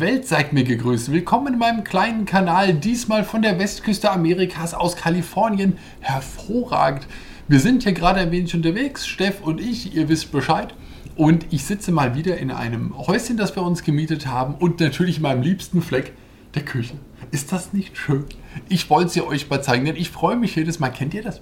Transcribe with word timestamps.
Welt, 0.00 0.26
seid 0.26 0.52
mir 0.52 0.64
gegrüßt. 0.64 1.12
Willkommen 1.12 1.54
in 1.54 1.58
meinem 1.58 1.84
kleinen 1.84 2.24
Kanal, 2.26 2.74
diesmal 2.74 3.24
von 3.24 3.42
der 3.42 3.58
Westküste 3.58 4.10
Amerikas 4.10 4.74
aus 4.74 4.96
Kalifornien. 4.96 5.78
Hervorragend. 6.00 7.06
Wir 7.48 7.60
sind 7.60 7.84
hier 7.84 7.92
gerade 7.92 8.20
ein 8.20 8.30
wenig 8.30 8.54
unterwegs, 8.54 9.06
Steff 9.06 9.40
und 9.42 9.60
ich, 9.60 9.94
ihr 9.94 10.08
wisst 10.08 10.32
Bescheid. 10.32 10.74
Und 11.14 11.46
ich 11.50 11.64
sitze 11.64 11.92
mal 11.92 12.14
wieder 12.14 12.36
in 12.36 12.50
einem 12.50 12.96
Häuschen, 12.98 13.36
das 13.36 13.56
wir 13.56 13.62
uns 13.62 13.84
gemietet 13.84 14.26
haben 14.26 14.54
und 14.54 14.80
natürlich 14.80 15.16
in 15.16 15.22
meinem 15.22 15.42
liebsten 15.42 15.80
Fleck, 15.80 16.12
der 16.54 16.64
Küche. 16.64 16.94
Ist 17.30 17.52
das 17.52 17.72
nicht 17.72 17.96
schön? 17.96 18.24
Ich 18.68 18.90
wollte 18.90 19.10
sie 19.10 19.22
euch 19.22 19.48
mal 19.48 19.62
zeigen, 19.62 19.86
denn 19.86 19.96
ich 19.96 20.10
freue 20.10 20.36
mich 20.36 20.56
jedes 20.56 20.78
Mal. 20.78 20.90
Kennt 20.90 21.14
ihr 21.14 21.22
das? 21.22 21.40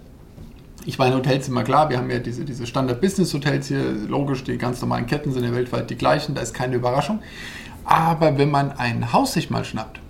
Ich 0.86 0.98
meine, 0.98 1.16
Hotels 1.16 1.46
sind 1.46 1.54
immer 1.54 1.64
klar, 1.64 1.88
wir 1.88 1.96
haben 1.96 2.10
ja 2.10 2.18
diese, 2.18 2.44
diese 2.44 2.66
Standard-Business-Hotels 2.66 3.68
hier, 3.68 3.82
logisch, 4.06 4.44
die 4.44 4.58
ganz 4.58 4.82
normalen 4.82 5.06
Ketten 5.06 5.32
sind 5.32 5.42
ja 5.42 5.52
weltweit 5.54 5.88
die 5.88 5.96
gleichen, 5.96 6.34
da 6.34 6.42
ist 6.42 6.52
keine 6.52 6.76
Überraschung. 6.76 7.20
Aber 7.84 8.38
wenn 8.38 8.50
man 8.50 8.72
ein 8.72 9.12
Haus 9.12 9.34
sich 9.34 9.50
mal 9.50 9.64
schnappt 9.64 10.00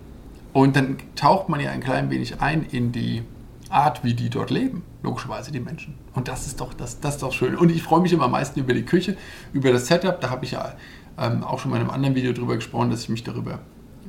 und 0.53 0.77
dann 0.77 0.97
taucht 1.17 1.49
man 1.49 1.61
ja 1.61 1.71
ein 1.71 1.81
klein 1.81 2.11
wenig 2.11 2.41
ein 2.41 2.65
in 2.65 2.93
die 2.93 3.23
Art, 3.69 4.05
wie 4.05 4.15
die 4.15 4.31
dort 4.31 4.51
leben, 4.51 4.83
logischerweise 5.03 5.51
die 5.51 5.61
Menschen. 5.61 5.95
Und 6.15 6.29
das 6.29 6.47
ist 6.47 6.61
doch, 6.61 6.75
das, 6.75 7.01
das 7.01 7.19
doch 7.19 7.33
schön. 7.33 7.57
Und 7.57 7.71
ich 7.71 7.83
freue 7.83 8.01
mich 8.01 8.13
immer 8.13 8.25
am 8.25 8.31
meisten 8.31 8.61
über 8.61 8.73
die 8.73 8.85
Küche, 8.85 9.17
über 9.53 9.73
das 9.73 9.89
Setup. 9.89 10.21
Da 10.21 10.31
habe 10.31 10.45
ich 10.45 10.53
ja 10.53 10.75
ähm, 11.19 11.43
auch 11.43 11.59
schon 11.59 11.71
mal 11.71 11.79
in 11.79 11.83
einem 11.83 11.91
anderen 11.91 12.15
Video 12.15 12.33
drüber 12.33 12.55
gesprochen, 12.55 12.91
dass 12.91 13.03
ich 13.03 13.09
mich 13.09 13.25
darüber 13.25 13.59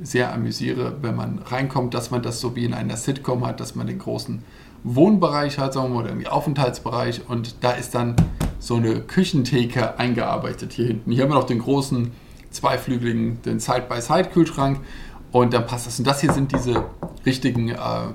sehr 0.02 0.32
amüsiere, 0.32 0.96
wenn 1.02 1.16
man 1.16 1.38
reinkommt, 1.38 1.94
dass 1.94 2.10
man 2.10 2.22
das 2.22 2.40
so 2.40 2.54
wie 2.54 2.64
in 2.64 2.74
einer 2.74 2.96
Sitcom 2.96 3.46
hat, 3.46 3.60
dass 3.60 3.74
man 3.74 3.86
den 3.86 3.98
großen 3.98 4.44
Wohnbereich 4.84 5.58
hat, 5.58 5.72
sagen 5.72 5.88
wir 5.88 5.94
mal, 5.94 6.00
oder 6.00 6.10
irgendwie 6.10 6.28
Aufenthaltsbereich 6.28 7.22
und 7.28 7.56
da 7.62 7.72
ist 7.72 7.94
dann 7.94 8.14
so 8.58 8.76
eine 8.76 9.00
Küchentheke 9.00 9.98
eingearbeitet 9.98 10.72
hier 10.74 10.86
hinten. 10.86 11.10
Hier 11.10 11.24
haben 11.24 11.30
wir 11.30 11.36
noch 11.36 11.44
den 11.44 11.60
großen 11.60 12.12
zweiflügeligen, 12.56 13.42
den 13.42 13.60
Side-by-Side-Kühlschrank 13.60 14.80
und 15.32 15.52
dann 15.52 15.66
passt 15.66 15.86
das. 15.86 15.98
Und 15.98 16.06
das 16.06 16.20
hier 16.20 16.32
sind 16.32 16.52
diese 16.52 16.84
richtigen, 17.24 17.68
äh, 17.68 17.74
ja, 17.74 18.14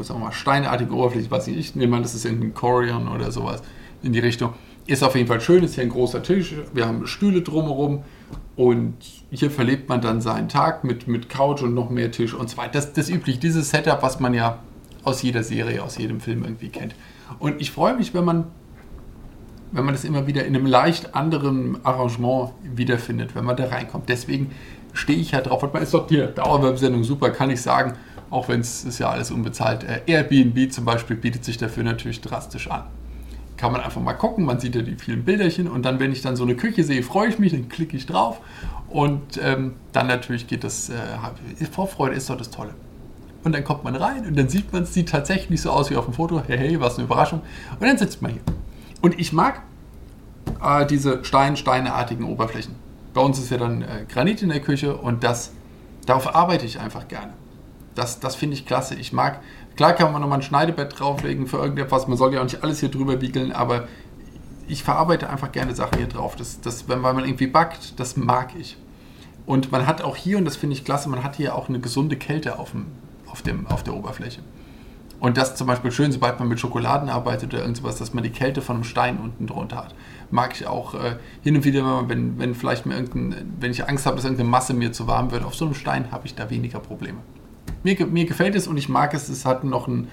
sagen 0.00 0.20
wir 0.20 0.26
mal, 0.26 0.32
steinartigen 0.32 0.92
Oberflächen, 0.94 1.30
was 1.30 1.46
ich 1.46 1.74
nehme 1.74 1.96
an, 1.96 2.02
das 2.02 2.14
ist 2.14 2.24
irgendein 2.24 2.54
Corian 2.54 3.08
oder 3.08 3.30
sowas 3.30 3.62
in 4.02 4.12
die 4.12 4.20
Richtung. 4.20 4.54
Ist 4.86 5.02
auf 5.02 5.14
jeden 5.14 5.28
Fall 5.28 5.40
schön, 5.40 5.64
ist 5.64 5.74
hier 5.74 5.84
ein 5.84 5.90
großer 5.90 6.22
Tisch, 6.22 6.54
wir 6.74 6.86
haben 6.86 7.06
Stühle 7.06 7.42
drumherum 7.42 8.02
und 8.56 8.96
hier 9.30 9.50
verlebt 9.50 9.88
man 9.88 10.00
dann 10.00 10.20
seinen 10.20 10.48
Tag 10.48 10.84
mit, 10.84 11.08
mit 11.08 11.28
Couch 11.28 11.62
und 11.62 11.74
noch 11.74 11.90
mehr 11.90 12.10
Tisch 12.10 12.34
und 12.34 12.50
so 12.50 12.56
weiter. 12.56 12.72
Das, 12.72 12.92
das 12.92 13.08
üblich, 13.08 13.38
dieses 13.38 13.70
Setup, 13.70 14.02
was 14.02 14.20
man 14.20 14.34
ja 14.34 14.58
aus 15.02 15.22
jeder 15.22 15.42
Serie, 15.42 15.82
aus 15.82 15.98
jedem 15.98 16.20
Film 16.20 16.44
irgendwie 16.44 16.68
kennt. 16.68 16.94
Und 17.38 17.60
ich 17.60 17.70
freue 17.70 17.96
mich, 17.96 18.14
wenn 18.14 18.24
man, 18.24 18.46
wenn 19.74 19.84
man 19.84 19.92
das 19.92 20.04
immer 20.04 20.26
wieder 20.28 20.44
in 20.44 20.54
einem 20.54 20.66
leicht 20.66 21.14
anderen 21.16 21.84
Arrangement 21.84 22.52
wiederfindet, 22.62 23.34
wenn 23.34 23.44
man 23.44 23.56
da 23.56 23.66
reinkommt. 23.66 24.08
Deswegen 24.08 24.52
stehe 24.92 25.18
ich 25.18 25.32
ja 25.32 25.40
drauf. 25.40 25.64
Und 25.64 25.74
man 25.74 25.82
ist 25.82 25.92
doch 25.92 26.06
die 26.06 26.24
Dauerwerbsendung 26.32 27.02
super, 27.02 27.30
kann 27.30 27.50
ich 27.50 27.60
sagen, 27.60 27.94
auch 28.30 28.48
wenn 28.48 28.60
es 28.60 28.98
ja 28.98 29.10
alles 29.10 29.32
unbezahlt. 29.32 29.82
Äh, 29.82 30.00
Airbnb 30.06 30.72
zum 30.72 30.84
Beispiel 30.84 31.16
bietet 31.16 31.44
sich 31.44 31.58
dafür 31.58 31.82
natürlich 31.82 32.20
drastisch 32.20 32.70
an. 32.70 32.84
Kann 33.56 33.72
man 33.72 33.80
einfach 33.80 34.00
mal 34.00 34.12
gucken, 34.14 34.44
man 34.44 34.60
sieht 34.60 34.76
ja 34.76 34.82
die 34.82 34.94
vielen 34.94 35.24
Bilderchen 35.24 35.66
und 35.68 35.84
dann, 35.84 35.98
wenn 35.98 36.12
ich 36.12 36.22
dann 36.22 36.36
so 36.36 36.44
eine 36.44 36.54
Küche 36.54 36.84
sehe, 36.84 37.02
freue 37.02 37.28
ich 37.28 37.38
mich, 37.38 37.52
dann 37.52 37.68
klicke 37.68 37.96
ich 37.96 38.06
drauf 38.06 38.40
und 38.88 39.40
ähm, 39.42 39.74
dann 39.92 40.06
natürlich 40.06 40.46
geht 40.46 40.62
das, 40.64 40.88
äh, 40.90 41.64
Vorfreude 41.70 42.14
ist 42.14 42.30
doch 42.30 42.36
das 42.36 42.50
Tolle. 42.50 42.74
Und 43.44 43.54
dann 43.54 43.64
kommt 43.64 43.84
man 43.84 43.94
rein 43.94 44.26
und 44.26 44.38
dann 44.38 44.48
sieht 44.48 44.72
man, 44.72 44.84
es 44.84 44.94
sieht 44.94 45.08
tatsächlich 45.08 45.60
so 45.60 45.70
aus 45.70 45.90
wie 45.90 45.96
auf 45.96 46.04
dem 46.04 46.14
Foto. 46.14 46.42
Hey, 46.46 46.58
hey, 46.58 46.80
was 46.80 46.96
eine 46.96 47.04
Überraschung. 47.04 47.42
Und 47.78 47.86
dann 47.86 47.98
sitzt 47.98 48.22
man 48.22 48.32
hier. 48.32 48.42
Und 49.04 49.20
ich 49.20 49.34
mag 49.34 49.60
äh, 50.64 50.86
diese 50.86 51.22
Stein-steineartigen 51.26 52.24
Oberflächen. 52.24 52.74
Bei 53.12 53.20
uns 53.20 53.38
ist 53.38 53.50
ja 53.50 53.58
dann 53.58 53.82
äh, 53.82 54.06
Granit 54.08 54.40
in 54.40 54.48
der 54.48 54.60
Küche 54.60 54.96
und 54.96 55.22
das, 55.22 55.52
darauf 56.06 56.34
arbeite 56.34 56.64
ich 56.64 56.80
einfach 56.80 57.06
gerne. 57.06 57.34
Das, 57.94 58.18
das 58.18 58.34
finde 58.34 58.56
ich 58.56 58.64
klasse. 58.64 58.94
Ich 58.94 59.12
mag, 59.12 59.40
klar 59.76 59.92
kann 59.92 60.10
man 60.10 60.22
nochmal 60.22 60.38
ein 60.38 60.42
Schneidebett 60.42 60.98
drauflegen 60.98 61.46
für 61.46 61.58
irgendetwas. 61.58 62.08
Man 62.08 62.16
soll 62.16 62.32
ja 62.32 62.40
auch 62.40 62.44
nicht 62.44 62.62
alles 62.62 62.80
hier 62.80 62.88
drüber 62.88 63.20
wiegeln, 63.20 63.52
aber 63.52 63.88
ich 64.68 64.82
verarbeite 64.82 65.28
einfach 65.28 65.52
gerne 65.52 65.74
Sachen 65.74 65.98
hier 65.98 66.08
drauf. 66.08 66.34
Das, 66.34 66.62
das, 66.62 66.88
wenn 66.88 67.02
man 67.02 67.18
irgendwie 67.26 67.48
backt, 67.48 68.00
das 68.00 68.16
mag 68.16 68.56
ich. 68.58 68.78
Und 69.44 69.70
man 69.70 69.86
hat 69.86 70.00
auch 70.00 70.16
hier, 70.16 70.38
und 70.38 70.46
das 70.46 70.56
finde 70.56 70.76
ich 70.76 70.84
klasse, 70.86 71.10
man 71.10 71.22
hat 71.22 71.36
hier 71.36 71.54
auch 71.56 71.68
eine 71.68 71.78
gesunde 71.78 72.16
Kälte 72.16 72.58
auf 72.58 72.70
dem, 72.70 72.86
auf, 73.26 73.42
dem, 73.42 73.66
auf 73.66 73.82
der 73.82 73.92
Oberfläche. 73.92 74.40
Und 75.24 75.38
das 75.38 75.56
zum 75.56 75.66
Beispiel 75.66 75.90
schön, 75.90 76.12
sobald 76.12 76.38
man 76.38 76.48
mit 76.48 76.60
Schokoladen 76.60 77.08
arbeitet 77.08 77.54
oder 77.54 77.62
irgendwas, 77.62 77.96
dass 77.96 78.12
man 78.12 78.22
die 78.22 78.28
Kälte 78.28 78.60
von 78.60 78.76
einem 78.76 78.84
Stein 78.84 79.16
unten 79.16 79.46
drunter 79.46 79.76
hat. 79.76 79.94
Mag 80.30 80.52
ich 80.54 80.66
auch 80.66 80.92
äh, 80.92 81.16
hin 81.40 81.56
und 81.56 81.64
wieder, 81.64 82.06
wenn, 82.10 82.38
wenn 82.38 82.54
vielleicht 82.54 82.84
mir 82.84 82.94
irgendein, 82.96 83.54
wenn 83.58 83.70
ich 83.70 83.88
Angst 83.88 84.04
habe, 84.04 84.16
dass 84.16 84.26
irgendeine 84.26 84.50
Masse 84.50 84.74
mir 84.74 84.92
zu 84.92 85.06
warm 85.06 85.30
wird, 85.30 85.42
auf 85.42 85.54
so 85.54 85.64
einem 85.64 85.72
Stein 85.72 86.12
habe 86.12 86.26
ich 86.26 86.34
da 86.34 86.50
weniger 86.50 86.78
Probleme. 86.78 87.16
Mir, 87.84 88.04
mir 88.04 88.26
gefällt 88.26 88.54
es 88.54 88.66
und 88.66 88.76
ich 88.76 88.90
mag 88.90 89.14
es, 89.14 89.30
es 89.30 89.46
hat 89.46 89.64
noch 89.64 89.88
einen, 89.88 90.08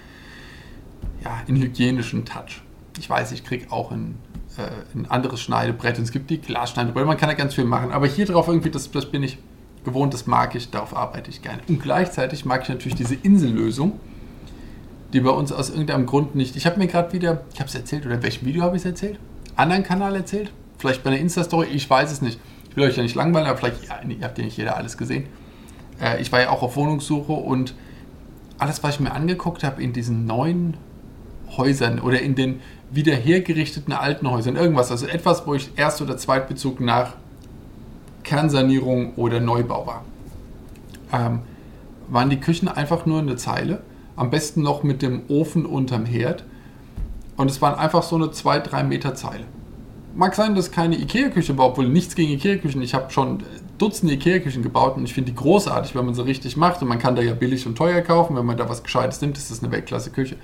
ja, 1.25 1.41
einen 1.45 1.61
hygienischen 1.61 2.23
Touch. 2.23 2.61
Ich 2.97 3.09
weiß, 3.09 3.33
ich 3.33 3.43
kriege 3.43 3.69
auch 3.69 3.91
ein, 3.91 4.17
äh, 4.55 4.97
ein 4.97 5.11
anderes 5.11 5.41
Schneidebrett 5.41 5.97
und 5.97 6.05
es 6.05 6.13
gibt 6.13 6.29
die 6.29 6.39
Glasschneidebretter, 6.39 7.05
man 7.05 7.17
kann 7.17 7.27
da 7.27 7.35
ganz 7.35 7.53
viel 7.53 7.65
machen, 7.65 7.91
aber 7.91 8.07
hier 8.07 8.27
drauf 8.27 8.47
irgendwie, 8.47 8.71
das, 8.71 8.89
das 8.89 9.07
bin 9.07 9.23
ich 9.23 9.39
gewohnt, 9.83 10.13
das 10.13 10.25
mag 10.25 10.55
ich, 10.55 10.69
darauf 10.69 10.95
arbeite 10.95 11.29
ich 11.29 11.41
gerne. 11.41 11.59
Und 11.67 11.81
gleichzeitig 11.81 12.45
mag 12.45 12.61
ich 12.63 12.69
natürlich 12.69 12.95
diese 12.95 13.15
Insellösung, 13.15 13.99
die 15.13 15.19
bei 15.19 15.29
uns 15.29 15.51
aus 15.51 15.69
irgendeinem 15.69 16.05
Grund 16.05 16.35
nicht. 16.35 16.55
Ich 16.55 16.65
habe 16.65 16.77
mir 16.77 16.87
gerade 16.87 17.11
wieder, 17.13 17.41
ich 17.53 17.59
habe 17.59 17.69
es 17.69 17.75
erzählt, 17.75 18.05
oder 18.05 18.15
in 18.15 18.23
welchem 18.23 18.45
Video 18.45 18.63
habe 18.63 18.75
ich 18.75 18.81
es 18.81 18.85
erzählt? 18.85 19.19
Anderen 19.55 19.83
Kanal 19.83 20.15
erzählt? 20.15 20.51
Vielleicht 20.77 21.03
bei 21.03 21.09
einer 21.11 21.19
Insta-Story, 21.19 21.67
ich 21.67 21.89
weiß 21.89 22.11
es 22.11 22.21
nicht. 22.21 22.39
Ich 22.69 22.77
will 22.77 22.85
euch 22.85 22.95
ja 22.95 23.03
nicht 23.03 23.15
langweilen, 23.15 23.47
aber 23.47 23.57
vielleicht, 23.57 23.85
ja, 23.87 23.99
ihr 24.07 24.23
habt 24.23 24.37
ja 24.37 24.45
nicht 24.45 24.57
jeder 24.57 24.77
alles 24.77 24.97
gesehen. 24.97 25.25
Äh, 26.01 26.21
ich 26.21 26.31
war 26.31 26.39
ja 26.39 26.49
auch 26.49 26.63
auf 26.63 26.75
Wohnungssuche 26.75 27.33
und 27.33 27.75
alles, 28.57 28.81
was 28.83 28.95
ich 28.95 28.99
mir 28.99 29.11
angeguckt 29.11 29.63
habe 29.63 29.83
in 29.83 29.91
diesen 29.91 30.25
neuen 30.25 30.77
Häusern 31.57 31.99
oder 31.99 32.21
in 32.21 32.35
den 32.35 32.61
wieder 32.89 33.13
hergerichteten 33.13 33.93
alten 33.93 34.29
Häusern, 34.29 34.55
irgendwas, 34.55 34.91
also 34.91 35.07
etwas, 35.07 35.47
wo 35.47 35.53
ich 35.53 35.71
Erst- 35.75 36.01
oder 36.01 36.17
Zweitbezug 36.17 36.79
nach 36.79 37.13
Kernsanierung 38.23 39.15
oder 39.15 39.39
Neubau 39.39 39.87
war. 39.87 40.05
Ähm, 41.11 41.39
waren 42.09 42.29
die 42.29 42.39
Küchen 42.39 42.67
einfach 42.67 43.05
nur 43.05 43.19
eine 43.19 43.35
Zeile, 43.37 43.81
am 44.21 44.29
besten 44.29 44.61
noch 44.61 44.83
mit 44.83 45.01
dem 45.01 45.23
Ofen 45.29 45.65
unterm 45.65 46.05
Herd. 46.05 46.43
Und 47.37 47.49
es 47.49 47.59
waren 47.59 47.73
einfach 47.73 48.03
so 48.03 48.15
eine 48.15 48.27
2-3 48.27 48.83
Meter 48.83 49.15
Zeile. 49.15 49.45
Mag 50.15 50.35
sein, 50.35 50.53
dass 50.53 50.69
keine 50.69 50.95
Ikea-Küche 50.95 51.57
war, 51.57 51.69
obwohl 51.69 51.89
nichts 51.89 52.13
gegen 52.13 52.31
Ikea-Küchen. 52.33 52.83
Ich 52.83 52.93
habe 52.93 53.11
schon 53.11 53.43
Dutzende 53.79 54.13
Ikea-Küchen 54.13 54.61
gebaut 54.61 54.95
und 54.95 55.05
ich 55.05 55.13
finde 55.15 55.31
die 55.31 55.35
großartig, 55.35 55.95
wenn 55.95 56.05
man 56.05 56.13
sie 56.13 56.23
richtig 56.23 56.55
macht. 56.55 56.83
Und 56.83 56.89
man 56.89 56.99
kann 56.99 57.15
da 57.15 57.23
ja 57.23 57.33
billig 57.33 57.65
und 57.65 57.75
teuer 57.75 58.01
kaufen. 58.01 58.35
Wenn 58.35 58.45
man 58.45 58.57
da 58.57 58.69
was 58.69 58.83
Gescheites 58.83 59.19
nimmt, 59.21 59.39
ist 59.39 59.49
das 59.49 59.63
eine 59.63 59.71
Weltklasse-Küche. 59.71 60.35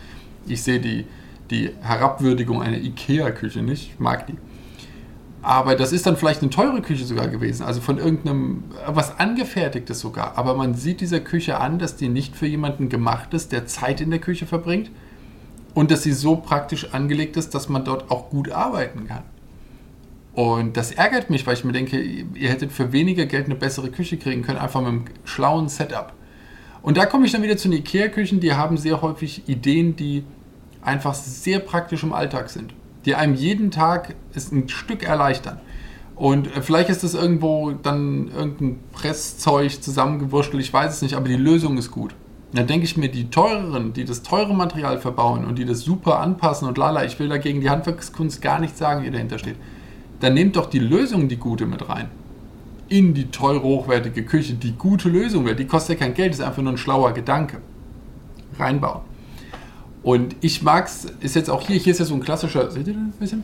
Ich 0.47 0.63
sehe 0.63 0.79
die, 0.79 1.05
die 1.51 1.69
Herabwürdigung 1.81 2.63
einer 2.63 2.77
Ikea-Küche 2.77 3.61
nicht. 3.61 3.91
Ich 3.93 3.99
mag 3.99 4.25
die. 4.25 4.37
Aber 5.47 5.75
das 5.75 5.93
ist 5.93 6.05
dann 6.05 6.17
vielleicht 6.17 6.41
eine 6.41 6.49
teure 6.49 6.81
Küche 6.81 7.05
sogar 7.05 7.29
gewesen, 7.29 7.63
also 7.63 7.79
von 7.79 7.99
irgendeinem, 7.99 8.65
was 8.85 9.17
angefertigtes 9.17 10.01
sogar. 10.01 10.37
Aber 10.37 10.55
man 10.55 10.73
sieht 10.73 10.99
dieser 10.99 11.21
Küche 11.21 11.57
an, 11.57 11.79
dass 11.79 11.95
die 11.95 12.09
nicht 12.09 12.35
für 12.35 12.47
jemanden 12.47 12.89
gemacht 12.89 13.33
ist, 13.33 13.53
der 13.53 13.65
Zeit 13.65 14.01
in 14.01 14.09
der 14.09 14.19
Küche 14.19 14.45
verbringt 14.45 14.91
und 15.73 15.89
dass 15.89 16.03
sie 16.03 16.11
so 16.11 16.35
praktisch 16.35 16.93
angelegt 16.93 17.37
ist, 17.37 17.55
dass 17.55 17.69
man 17.69 17.85
dort 17.85 18.11
auch 18.11 18.29
gut 18.29 18.51
arbeiten 18.51 19.07
kann. 19.07 19.23
Und 20.33 20.75
das 20.75 20.91
ärgert 20.91 21.29
mich, 21.29 21.47
weil 21.47 21.53
ich 21.53 21.63
mir 21.63 21.71
denke, 21.71 21.97
ihr 21.97 22.49
hättet 22.49 22.73
für 22.73 22.91
weniger 22.91 23.25
Geld 23.25 23.45
eine 23.45 23.55
bessere 23.55 23.89
Küche 23.89 24.17
kriegen 24.17 24.41
können, 24.41 24.57
einfach 24.57 24.81
mit 24.81 24.89
einem 24.89 25.05
schlauen 25.23 25.69
Setup. 25.69 26.11
Und 26.81 26.97
da 26.97 27.05
komme 27.05 27.25
ich 27.25 27.31
dann 27.31 27.41
wieder 27.41 27.55
zu 27.55 27.69
den 27.69 27.77
Ikea-Küchen, 27.77 28.41
die 28.41 28.51
haben 28.53 28.75
sehr 28.75 29.01
häufig 29.01 29.47
Ideen, 29.47 29.95
die 29.95 30.25
einfach 30.81 31.13
sehr 31.13 31.59
praktisch 31.59 32.03
im 32.03 32.11
Alltag 32.11 32.49
sind 32.49 32.73
die 33.07 33.15
einem 33.15 33.33
jeden 33.33 33.71
Tag 33.71 34.15
es 34.35 34.51
ein 34.51 34.69
Stück 34.69 35.01
erleichtern. 35.01 35.59
Und 36.15 36.55
äh, 36.55 36.61
vielleicht 36.61 36.89
ist 36.89 37.03
das 37.03 37.13
irgendwo 37.13 37.71
dann 37.71 38.29
irgendein 38.35 38.79
Presszeug 38.91 39.81
zusammengewurschtelt, 39.81 40.61
ich 40.61 40.73
weiß 40.73 40.93
es 40.93 41.01
nicht, 41.01 41.15
aber 41.15 41.29
die 41.29 41.37
Lösung 41.37 41.77
ist 41.77 41.89
gut. 41.89 42.13
Da 42.53 42.63
denke 42.63 42.85
ich 42.85 42.97
mir, 42.97 43.09
die 43.09 43.29
teureren, 43.29 43.93
die 43.93 44.03
das 44.05 44.23
teure 44.23 44.53
Material 44.53 44.99
verbauen 44.99 45.45
und 45.45 45.57
die 45.57 45.65
das 45.65 45.81
super 45.81 46.19
anpassen 46.19 46.67
und 46.67 46.77
lala, 46.77 47.05
ich 47.05 47.17
will 47.19 47.29
dagegen 47.29 47.61
die 47.61 47.69
Handwerkskunst 47.69 48.41
gar 48.41 48.59
nicht 48.59 48.77
sagen, 48.77 49.03
die 49.03 49.11
dahinter 49.11 49.39
steht. 49.39 49.55
Dann 50.19 50.33
nehmt 50.33 50.55
doch 50.55 50.65
die 50.65 50.79
Lösung, 50.79 51.29
die 51.29 51.37
gute, 51.37 51.65
mit 51.65 51.87
rein. 51.87 52.09
In 52.89 53.13
die 53.13 53.29
teure, 53.29 53.63
hochwertige 53.63 54.23
Küche. 54.23 54.53
Die 54.53 54.73
gute 54.73 55.09
Lösung, 55.09 55.45
die 55.55 55.67
kostet 55.67 55.99
ja 55.99 56.05
kein 56.05 56.13
Geld, 56.13 56.33
ist 56.33 56.41
einfach 56.41 56.61
nur 56.61 56.73
ein 56.73 56.77
schlauer 56.77 57.13
Gedanke. 57.13 57.57
Reinbauen. 58.57 59.01
Und 60.03 60.35
ich 60.41 60.61
mag 60.61 60.87
es, 60.87 61.05
ist 61.19 61.35
jetzt 61.35 61.49
auch 61.49 61.61
hier, 61.65 61.77
hier 61.77 61.91
ist 61.91 61.99
ja 61.99 62.05
so 62.05 62.13
ein 62.13 62.21
klassischer, 62.21 62.71
seht 62.71 62.87
ihr 62.87 62.93
das 62.93 63.01
ein 63.01 63.11
bisschen? 63.19 63.43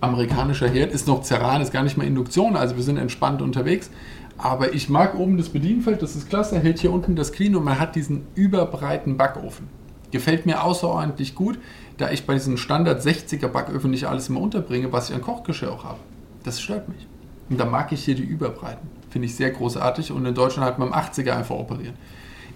Amerikanischer 0.00 0.68
Herd, 0.68 0.92
ist 0.92 1.06
noch 1.06 1.22
Ceran, 1.22 1.60
ist 1.60 1.72
gar 1.72 1.82
nicht 1.82 1.96
mehr 1.96 2.06
Induktion, 2.06 2.56
also 2.56 2.76
wir 2.76 2.82
sind 2.82 2.96
entspannt 2.96 3.42
unterwegs. 3.42 3.90
Aber 4.38 4.72
ich 4.72 4.88
mag 4.88 5.14
oben 5.18 5.36
das 5.36 5.50
Bedienfeld, 5.50 6.00
das 6.00 6.16
ist 6.16 6.30
klasse, 6.30 6.58
hält 6.58 6.78
hier 6.78 6.92
unten 6.92 7.14
das 7.14 7.32
Clean 7.32 7.54
und 7.54 7.64
man 7.64 7.78
hat 7.78 7.94
diesen 7.94 8.26
überbreiten 8.34 9.18
Backofen. 9.18 9.68
Gefällt 10.12 10.46
mir 10.46 10.64
außerordentlich 10.64 11.34
gut, 11.34 11.58
da 11.98 12.10
ich 12.10 12.24
bei 12.24 12.34
diesen 12.34 12.56
Standard 12.56 13.02
60er 13.02 13.48
Backöfen 13.48 13.90
nicht 13.90 14.06
alles 14.06 14.30
immer 14.30 14.40
unterbringe, 14.40 14.92
was 14.92 15.10
ich 15.10 15.14
an 15.14 15.20
Kochgeschirr 15.20 15.70
auch 15.70 15.84
habe. 15.84 15.98
Das 16.42 16.60
stört 16.60 16.88
mich. 16.88 17.06
Und 17.50 17.60
da 17.60 17.66
mag 17.66 17.92
ich 17.92 18.04
hier 18.04 18.14
die 18.14 18.22
Überbreiten. 18.22 18.88
Finde 19.10 19.26
ich 19.26 19.34
sehr 19.34 19.50
großartig. 19.50 20.10
Und 20.12 20.24
in 20.24 20.34
Deutschland 20.34 20.66
hat 20.66 20.78
man 20.78 20.88
im 20.88 20.94
80er 20.94 21.32
einfach 21.32 21.56
operieren. 21.56 21.94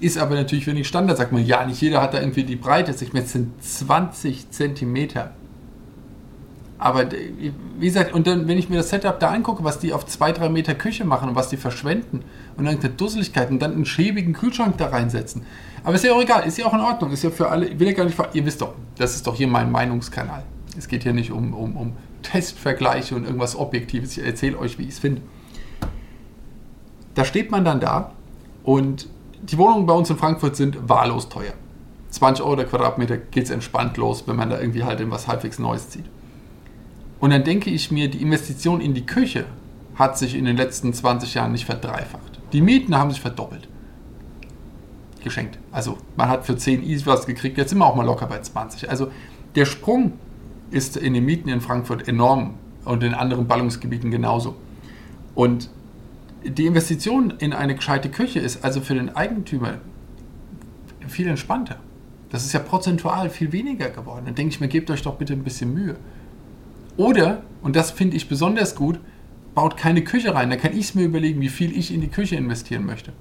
Ist 0.05 0.19
aber 0.19 0.35
natürlich 0.35 0.67
wenig 0.67 0.87
Standard, 0.87 1.17
sagt 1.17 1.33
man, 1.33 1.47
ja, 1.47 1.65
nicht 1.65 1.81
jeder 1.81 2.03
hat 2.03 2.13
da 2.13 2.21
irgendwie 2.21 2.45
die 2.45 2.57
Breite. 2.57 2.95
Ich 3.01 3.15
meine, 3.15 3.25
es 3.25 3.33
sind 3.33 3.65
20 3.65 4.51
Zentimeter. 4.51 5.31
Aber 6.77 7.07
wie 7.11 7.87
gesagt, 7.87 8.13
und 8.13 8.27
dann, 8.27 8.47
wenn 8.47 8.59
ich 8.59 8.69
mir 8.69 8.77
das 8.77 8.91
Setup 8.91 9.19
da 9.19 9.31
angucke, 9.31 9.65
was 9.65 9.79
die 9.79 9.95
auf 9.95 10.05
2-3 10.05 10.51
Meter 10.51 10.75
Küche 10.75 11.07
machen 11.07 11.31
und 11.31 11.37
was 11.37 11.49
die 11.49 11.57
verschwenden 11.57 12.23
und 12.55 12.67
dann 12.67 12.75
irgendeine 12.75 12.93
Dusseligkeit 12.97 13.49
und 13.49 13.63
dann 13.63 13.73
einen 13.73 13.87
schäbigen 13.87 14.35
Kühlschrank 14.35 14.77
da 14.77 14.89
reinsetzen. 14.89 15.47
Aber 15.85 15.95
ist 15.95 16.05
ja 16.05 16.13
auch 16.13 16.21
egal, 16.21 16.47
ist 16.47 16.59
ja 16.59 16.67
auch 16.67 16.75
in 16.75 16.81
Ordnung, 16.81 17.11
ist 17.11 17.25
ja 17.25 17.31
für 17.31 17.49
alle, 17.49 17.81
will 17.81 17.87
ja 17.87 17.95
gar 17.95 18.05
nicht, 18.05 18.19
ihr 18.35 18.45
wisst 18.45 18.61
doch, 18.61 18.75
das 18.99 19.15
ist 19.15 19.27
doch 19.27 19.35
hier 19.35 19.49
mein 19.49 19.71
Meinungskanal. 19.71 20.43
Es 20.77 20.87
geht 20.87 21.05
hier 21.05 21.15
nicht 21.15 21.31
um, 21.31 21.55
um, 21.55 21.79
um 21.79 21.93
Testvergleiche 22.21 23.17
und 23.17 23.25
irgendwas 23.25 23.57
Objektives, 23.57 24.19
ich 24.19 24.23
erzähle 24.23 24.59
euch, 24.59 24.79
wie 24.79 24.83
ich 24.83 24.91
es 24.91 24.99
finde. 24.99 25.23
Da 27.15 27.25
steht 27.25 27.51
man 27.51 27.65
dann 27.65 27.81
da 27.81 28.13
und 28.65 29.09
die 29.51 29.59
Wohnungen 29.59 29.87
bei 29.87 29.95
uns 29.95 30.09
in 30.11 30.17
Frankfurt 30.17 30.57
sind 30.57 30.89
wahllos 30.89 31.29
teuer. 31.29 31.53
20 32.11 32.45
Euro 32.45 32.57
der 32.57 32.67
Quadratmeter 32.67 33.17
geht 33.17 33.45
es 33.45 33.51
entspannt 33.51 33.97
los, 33.97 34.25
wenn 34.27 34.37
man 34.37 34.51
da 34.51 34.59
irgendwie 34.59 34.85
halt 34.85 35.01
in 35.01 35.11
was 35.11 35.29
halbwegs 35.29 35.59
Neues 35.59 35.91
zieht. 35.91 36.05
Und 37.21 37.31
dann 37.31 37.45
denke 37.45 37.71
ich 37.71 37.91
mir, 37.91 38.09
die 38.09 38.23
Investition 38.23 38.81
in 38.81 38.95
die 38.95 39.05
Küche 39.05 39.47
hat 39.97 40.19
sich 40.19 40.35
in 40.35 40.45
den 40.45 40.57
letzten 40.57 40.93
20 40.93 41.35
Jahren 41.35 41.53
nicht 41.53 41.65
verdreifacht. 41.65 42.41
Die 42.53 42.61
Mieten 42.61 42.97
haben 42.97 43.11
sich 43.11 43.21
verdoppelt. 43.21 43.69
Geschenkt. 45.23 45.59
Also 45.73 45.99
man 46.17 46.29
hat 46.29 46.45
für 46.47 46.57
10 46.57 46.83
Easy 46.83 47.07
was 47.07 47.27
gekriegt, 47.27 47.59
jetzt 47.59 47.71
sind 47.71 47.79
wir 47.79 47.87
auch 47.87 47.97
mal 47.97 48.05
locker 48.05 48.27
bei 48.27 48.41
20. 48.41 48.89
Also 48.91 49.09
der 49.55 49.65
Sprung 49.65 50.13
ist 50.71 50.97
in 50.97 51.15
den 51.15 51.25
Mieten 51.25 51.49
in 51.49 51.61
Frankfurt 51.61 52.09
enorm 52.09 52.55
und 52.85 53.03
in 53.03 53.15
anderen 53.15 53.47
Ballungsgebieten 53.47 54.11
genauso. 54.11 54.57
Und 55.35 55.71
die 56.45 56.67
Investition 56.67 57.35
in 57.39 57.53
eine 57.53 57.75
gescheite 57.75 58.11
Küche 58.11 58.39
ist 58.39 58.65
also 58.65 58.81
für 58.81 58.95
den 58.95 59.15
Eigentümer 59.17 59.79
viel 61.07 61.27
entspannter. 61.27 61.81
Das 62.31 62.45
ist 62.45 62.53
ja 62.53 62.61
prozentual 62.61 63.31
viel 63.31 63.53
weniger 63.53 63.91
geworden. 63.91 64.25
Dann 64.27 64.35
denke 64.35 64.55
ich 64.55 64.61
mir, 64.61 64.69
gebt 64.69 64.91
euch 64.91 65.03
doch 65.03 65.17
bitte 65.17 65.33
ein 65.33 65.45
bisschen 65.45 65.73
Mühe. 65.73 65.97
Oder, 66.97 67.43
und 67.63 67.77
das 67.77 67.91
finde 67.91 68.17
ich 68.17 68.29
besonders 68.29 68.75
gut, 68.75 68.99
baut 69.55 69.77
keine 69.77 70.03
Küche 70.03 70.35
rein. 70.35 70.51
Da 70.51 70.57
kann 70.57 70.73
ich 70.73 70.87
es 70.87 70.95
mir 70.95 71.05
überlegen, 71.05 71.41
wie 71.41 71.49
viel 71.49 71.77
ich 71.77 71.93
in 71.93 72.01
die 72.01 72.09
Küche 72.09 72.37
investieren 72.37 72.87
möchte. 72.87 73.13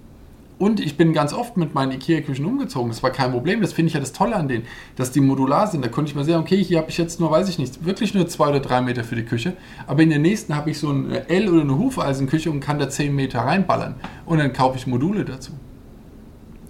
Und 0.59 0.79
ich 0.79 0.97
bin 0.97 1.13
ganz 1.13 1.33
oft 1.33 1.57
mit 1.57 1.73
meinen 1.73 1.91
IKEA-Küchen 1.94 2.45
umgezogen. 2.45 2.89
Das 2.89 3.01
war 3.01 3.09
kein 3.09 3.31
Problem. 3.31 3.61
Das 3.61 3.73
finde 3.73 3.88
ich 3.88 3.94
ja 3.94 4.00
das 4.00 4.13
Tolle 4.13 4.35
an 4.35 4.47
denen, 4.47 4.65
dass 4.95 5.11
die 5.11 5.19
modular 5.19 5.67
sind. 5.67 5.83
Da 5.83 5.89
konnte 5.89 6.09
ich 6.09 6.15
mal 6.15 6.23
sagen, 6.23 6.41
okay, 6.41 6.63
hier 6.63 6.77
habe 6.77 6.89
ich 6.89 6.97
jetzt 6.97 7.19
nur, 7.19 7.31
weiß 7.31 7.50
ich 7.50 7.57
nicht, 7.57 7.85
wirklich 7.85 8.13
nur 8.13 8.27
zwei 8.27 8.50
oder 8.50 8.59
drei 8.59 8.81
Meter 8.81 9.03
für 9.03 9.15
die 9.15 9.25
Küche. 9.25 9.53
Aber 9.88 10.03
in 10.03 10.09
der 10.09 10.19
nächsten 10.19 10.55
habe 10.55 10.69
ich 10.69 10.77
so 10.77 10.89
eine 10.89 11.27
L- 11.27 11.50
oder 11.50 11.61
eine 11.61 11.77
Hufeisenküche 11.77 12.51
und 12.51 12.59
kann 12.59 12.79
da 12.79 12.89
zehn 12.89 13.15
Meter 13.15 13.39
reinballern. 13.39 13.95
Und 14.25 14.38
dann 14.38 14.53
kaufe 14.53 14.77
ich 14.77 14.88
Module 14.88 15.25
dazu. 15.25 15.51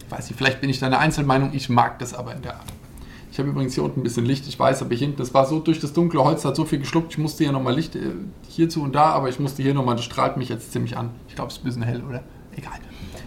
Ich 0.06 0.12
weiß 0.12 0.30
nicht, 0.30 0.38
vielleicht 0.38 0.62
bin 0.62 0.69
ich 0.69 0.80
da 0.80 0.88
eine 0.88 1.00
Einzelmeinung. 1.00 1.51
Ich 1.53 1.69
mag 1.69 2.00
das 2.00 2.13
aber 2.13 2.33
in 2.35 2.41
der 2.41 2.56
Art. 2.56 2.68
Ich 3.31 3.39
habe 3.39 3.50
übrigens 3.50 3.74
hier 3.74 3.83
unten 3.83 4.00
ein 4.00 4.03
bisschen 4.03 4.25
Licht. 4.25 4.47
Ich 4.47 4.59
weiß, 4.59 4.81
aber 4.81 4.91
hier 4.91 5.07
hinten, 5.07 5.18
das 5.18 5.33
war 5.33 5.45
so 5.45 5.59
durch 5.59 5.80
das 5.80 5.91
dunkle 5.91 6.24
Holz, 6.24 6.45
hat 6.45 6.56
so 6.56 6.65
viel 6.65 6.80
geschluckt. 6.80 7.12
Ich 7.12 7.18
musste 7.18 7.44
hier 7.44 7.51
nochmal 7.51 7.74
Licht 7.75 7.95
äh, 7.95 8.12
hierzu 8.47 8.83
und 8.83 8.94
da, 8.94 9.06
aber 9.06 9.27
ich 9.27 9.39
musste 9.39 9.63
hier 9.63 9.74
nochmal, 9.74 9.95
das 9.95 10.06
strahlt 10.06 10.38
mich 10.38 10.50
jetzt 10.50 10.71
ziemlich 10.71 10.95
an. 10.95 11.09
Ich 11.27 11.35
glaube, 11.35 11.50
es 11.50 11.57
ist 11.57 11.63
ein 11.63 11.65
bisschen 11.65 11.81
hell, 11.81 12.03
oder? 12.07 12.24
Egal 12.56 12.80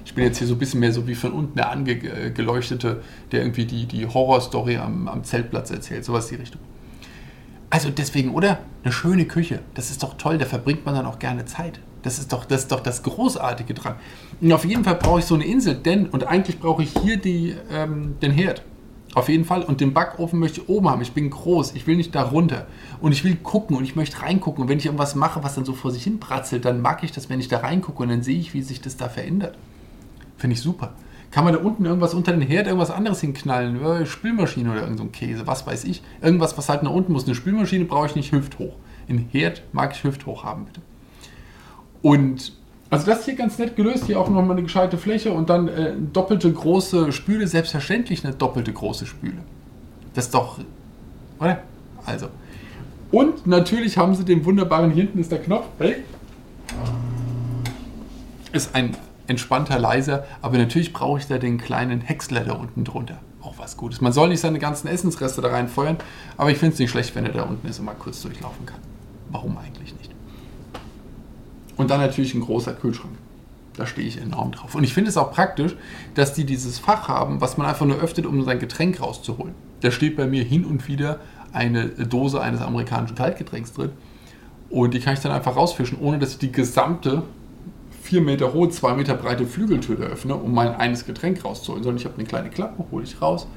ich 0.07 0.15
bin 0.15 0.23
jetzt 0.23 0.39
hier 0.39 0.47
so 0.47 0.55
ein 0.55 0.59
bisschen 0.59 0.79
mehr 0.79 0.93
so 0.93 1.09
wie 1.09 1.17
von 1.17 1.33
unten 1.33 1.57
der 1.57 1.69
angeleuchtete, 1.69 3.03
der 3.33 3.41
irgendwie 3.41 3.65
die, 3.65 3.87
die 3.87 4.07
Horrorstory 4.07 4.77
am, 4.77 5.09
am 5.09 5.25
Zeltplatz 5.25 5.73
erzählt, 5.73 6.05
sowas 6.05 6.29
die 6.29 6.37
Richtung. 6.37 6.61
Also 7.71 7.91
deswegen, 7.91 8.33
oder? 8.33 8.61
Eine 8.85 8.93
schöne 8.93 9.25
Küche, 9.25 9.59
das 9.75 9.91
ist 9.91 10.05
doch 10.05 10.15
toll, 10.15 10.39
da 10.39 10.47
verbringt 10.47 10.87
man 10.87 10.95
dann 10.95 11.07
auch 11.07 11.19
gerne 11.19 11.45
Zeit. 11.45 11.81
Das 12.03 12.21
ist 12.21 12.33
doch 12.33 12.45
das, 12.45 12.63
ist 12.63 12.73
doch 12.73 12.79
das 12.79 13.03
Großartige 13.03 13.75
dran. 13.75 13.97
Und 14.41 14.53
auf 14.53 14.65
jeden 14.65 14.85
Fall 14.85 14.95
brauche 14.95 15.19
ich 15.19 15.25
so 15.25 15.35
eine 15.35 15.45
Insel, 15.45 15.75
denn, 15.75 16.07
und 16.07 16.25
eigentlich 16.25 16.61
brauche 16.61 16.85
ich 16.85 16.93
hier 17.03 17.17
die, 17.17 17.57
ähm, 17.73 18.15
den 18.23 18.31
Herd. 18.31 18.63
Auf 19.15 19.29
jeden 19.29 19.45
Fall. 19.45 19.63
Und 19.63 19.81
den 19.81 19.93
Backofen 19.93 20.39
möchte 20.39 20.61
ich 20.61 20.69
oben 20.69 20.89
haben. 20.89 21.01
Ich 21.01 21.13
bin 21.13 21.31
groß. 21.31 21.75
Ich 21.75 21.87
will 21.87 21.97
nicht 21.97 22.15
da 22.15 22.23
runter. 22.23 22.67
Und 23.01 23.13
ich 23.13 23.25
will 23.25 23.35
gucken 23.37 23.75
und 23.75 23.83
ich 23.83 23.97
möchte 23.97 24.21
reingucken. 24.21 24.63
Und 24.63 24.69
wenn 24.69 24.77
ich 24.77 24.85
irgendwas 24.85 25.15
mache, 25.15 25.43
was 25.43 25.55
dann 25.55 25.65
so 25.65 25.73
vor 25.73 25.91
sich 25.91 26.05
hin 26.05 26.19
bratzelt, 26.19 26.67
dann 26.67 26.83
mag 26.83 27.03
ich 27.03 27.13
das, 27.13 27.31
wenn 27.31 27.41
ich 27.41 27.49
da 27.49 27.61
reingucke 27.61 28.03
und 28.03 28.11
dann 28.11 28.23
sehe 28.23 28.39
ich, 28.39 28.53
wie 28.53 28.61
sich 28.61 28.83
das 28.83 28.99
da 28.99 29.09
verändert. 29.09 29.57
Finde 30.37 30.55
ich 30.55 30.61
super. 30.61 30.93
Kann 31.31 31.45
man 31.45 31.53
da 31.53 31.61
unten 31.61 31.85
irgendwas 31.85 32.15
unter 32.15 32.33
den 32.33 32.41
Herd, 32.41 32.67
irgendwas 32.67 32.91
anderes 32.91 33.21
hinknallen? 33.21 34.07
Spülmaschine 34.07 34.71
oder 34.71 34.83
irgend 34.83 34.99
so 34.99 35.05
ein 35.05 35.13
Käse, 35.13 35.47
was 35.47 35.67
weiß 35.67 35.85
ich. 35.85 36.03
Irgendwas, 36.23 36.57
was 36.57 36.69
halt 36.69 36.83
nach 36.83 36.93
unten 36.93 37.13
muss. 37.13 37.27
Eine 37.27 37.35
Spülmaschine 37.35 37.85
brauche 37.85 38.07
ich 38.07 38.15
nicht 38.15 38.33
hüfthoch. 38.33 38.75
Im 39.09 39.19
Herd 39.31 39.63
mag 39.73 39.95
ich 39.95 40.03
hüfthoch 40.05 40.45
haben, 40.45 40.65
bitte. 40.65 40.81
Und 42.03 42.53
also 42.89 43.07
das 43.07 43.25
hier 43.25 43.35
ganz 43.35 43.59
nett 43.59 43.77
gelöst. 43.77 44.07
Hier 44.07 44.21
auch 44.21 44.29
nochmal 44.29 44.53
eine 44.53 44.63
gescheite 44.63 44.97
Fläche 44.97 45.33
und 45.33 45.51
dann 45.51 45.69
äh, 45.69 45.95
doppelte 46.13 46.51
große 46.53 47.13
Spüle. 47.13 47.47
Selbstverständlich 47.47 48.25
eine 48.25 48.35
doppelte 48.35 48.73
große 48.73 49.07
Spüle. 49.07 49.39
Das 50.15 50.27
ist 50.27 50.35
doch, 50.35 50.61
oder? 51.39 51.63
Also. 52.05 52.29
Und 53.11 53.47
natürlich 53.47 53.99
haben 53.99 54.15
sie 54.15 54.25
den 54.25 54.45
wunderbaren, 54.45 54.91
hier 54.91 55.05
hinten 55.05 55.19
ist 55.19 55.31
der 55.31 55.41
Knopf. 55.41 55.67
Hey. 55.79 55.97
Ist 58.53 58.75
ein 58.75 58.97
entspannter, 59.27 59.79
leiser, 59.79 60.25
aber 60.43 60.59
natürlich 60.59 60.93
brauche 60.93 61.19
ich 61.19 61.27
da 61.27 61.39
den 61.39 61.59
kleinen 61.59 62.01
Häcksler 62.01 62.45
da 62.45 62.53
unten 62.53 62.85
drunter. 62.85 63.19
Auch 63.43 63.59
was 63.59 63.77
Gutes. 63.77 64.01
Man 64.01 64.13
soll 64.13 64.29
nicht 64.29 64.41
seine 64.41 64.59
ganzen 64.59 64.89
Essensreste 64.89 65.41
da 65.41 65.49
reinfeuern, 65.49 65.97
aber 66.37 66.51
ich 66.51 66.59
finde 66.59 66.75
es 66.75 66.79
nicht 66.79 66.91
schlecht, 66.91 67.15
wenn 67.15 67.27
er 67.27 67.33
da 67.33 67.43
unten 67.43 67.67
ist 67.67 67.79
und 67.79 67.85
mal 67.85 67.95
kurz 67.95 68.23
durchlaufen 68.23 68.67
kann. 68.67 68.81
Warum 69.31 69.57
eigentlich 69.59 69.95
nicht? 69.97 70.11
Und 71.77 71.91
dann 71.91 72.01
natürlich 72.01 72.35
ein 72.35 72.41
großer 72.41 72.73
Kühlschrank. 72.73 73.15
Da 73.77 73.87
stehe 73.87 74.09
ich 74.09 74.19
enorm 74.21 74.53
drauf. 74.53 74.75
Und 74.75 74.85
ich 74.85 74.95
finde 74.95 75.11
es 75.11 75.17
auch 75.19 75.31
praktisch, 75.31 75.77
dass 76.15 76.33
die 76.33 76.45
dieses 76.45 76.79
Fach 76.79 77.09
haben, 77.09 77.41
was 77.41 77.59
man 77.59 77.67
einfach 77.67 77.85
nur 77.85 77.99
öffnet, 77.99 78.25
um 78.25 78.43
sein 78.43 78.59
Getränk 78.59 79.01
rauszuholen. 79.01 79.55
Da 79.83 79.91
steht 79.91 80.17
bei 80.17 80.27
mir 80.27 80.43
hin 80.43 80.65
und 80.65 80.89
wieder 80.89 81.21
eine 81.53 81.89
Dose 81.89 82.41
eines 82.41 82.63
amerikanischen 82.63 83.17
Kaltgetränks 83.17 83.75
drin. 83.75 83.91
Und 84.71 84.95
die 84.95 85.01
kann 85.01 85.15
ich 85.15 85.21
dann 85.21 85.33
einfach 85.33 85.57
rausfischen, 85.57 85.99
ohne 86.01 86.19
dass 86.19 86.33
ich 86.33 86.39
die 86.39 86.53
gesamte 86.53 87.23
4 88.07 88.21
Meter 88.21 88.53
hohe, 88.55 88.69
2 88.69 88.95
Meter 88.95 89.15
breite 89.15 89.47
Flügeltür 89.47 89.99
öffne, 89.99 90.37
um 90.37 90.55
mein 90.55 90.75
eines 90.77 91.07
Getränk 91.07 91.45
rauszuholen, 91.45 91.83
sondern 91.83 91.99
ich 91.99 92.05
habe 92.05 92.15
eine 92.15 92.25
kleine 92.25 92.51
Klappe, 92.51 92.85
hole 92.93 93.03
ich 93.03 93.21
raus 93.21 93.49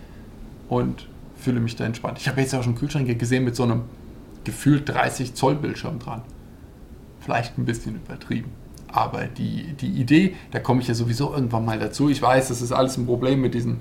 und 0.68 1.08
fühle 1.36 1.60
mich 1.60 1.76
da 1.76 1.86
entspannt. 1.86 2.18
Ich 2.20 2.28
habe 2.28 2.42
jetzt 2.42 2.56
auch 2.56 2.64
schon 2.64 2.76
Kühlschränke 2.76 3.16
gesehen 3.16 3.44
mit 3.44 3.56
so 3.56 3.64
einem 3.64 3.84
gefühlt 4.44 4.90
30 4.90 5.36
Zoll 5.36 5.56
Bildschirm 5.56 6.00
dran. 6.00 6.24
Vielleicht 7.20 7.60
ein 7.60 7.66
bisschen 7.66 7.96
übertrieben. 7.96 8.52
Aber 8.88 9.26
die, 9.26 9.74
die 9.74 9.92
Idee, 10.02 10.36
da 10.50 10.60
komme 10.60 10.82
ich 10.82 10.88
ja 10.88 10.96
sowieso 10.96 11.32
irgendwann 11.32 11.64
mal 11.64 11.78
dazu. 11.78 12.10
Ich 12.10 12.20
weiß, 12.20 12.48
das 12.48 12.64
ist 12.64 12.72
alles 12.72 12.98
ein 12.98 13.06
Problem 13.06 13.42
mit 13.42 13.54
diesen 13.54 13.78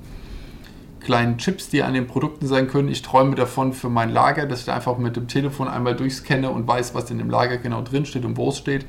kleinen 1.01 1.39
Chips, 1.39 1.71
die 1.71 1.83
an 1.83 1.95
den 1.95 2.07
Produkten 2.07 2.47
sein 2.47 2.69
können. 2.69 2.89
Ich 2.89 3.01
träume 3.01 3.35
davon 3.35 3.73
für 3.73 3.89
mein 3.89 4.11
Lager, 4.11 4.45
dass 4.45 4.61
ich 4.61 4.67
da 4.67 4.75
einfach 4.75 4.99
mit 4.99 5.17
dem 5.17 5.29
Telefon 5.29 5.67
einmal 5.67 5.97
durchscanne 5.97 6.51
und 6.51 6.69
weiß, 6.69 6.95
was 6.95 7.11
in 7.11 7.17
dem 7.17 7.31
Lager 7.31 7.57
genau 7.57 7.81
drin 7.81 8.05
steht 8.05 8.27
und 8.27 8.37
wo 8.37 8.51
es 8.51 8.59
steht. 8.59 8.85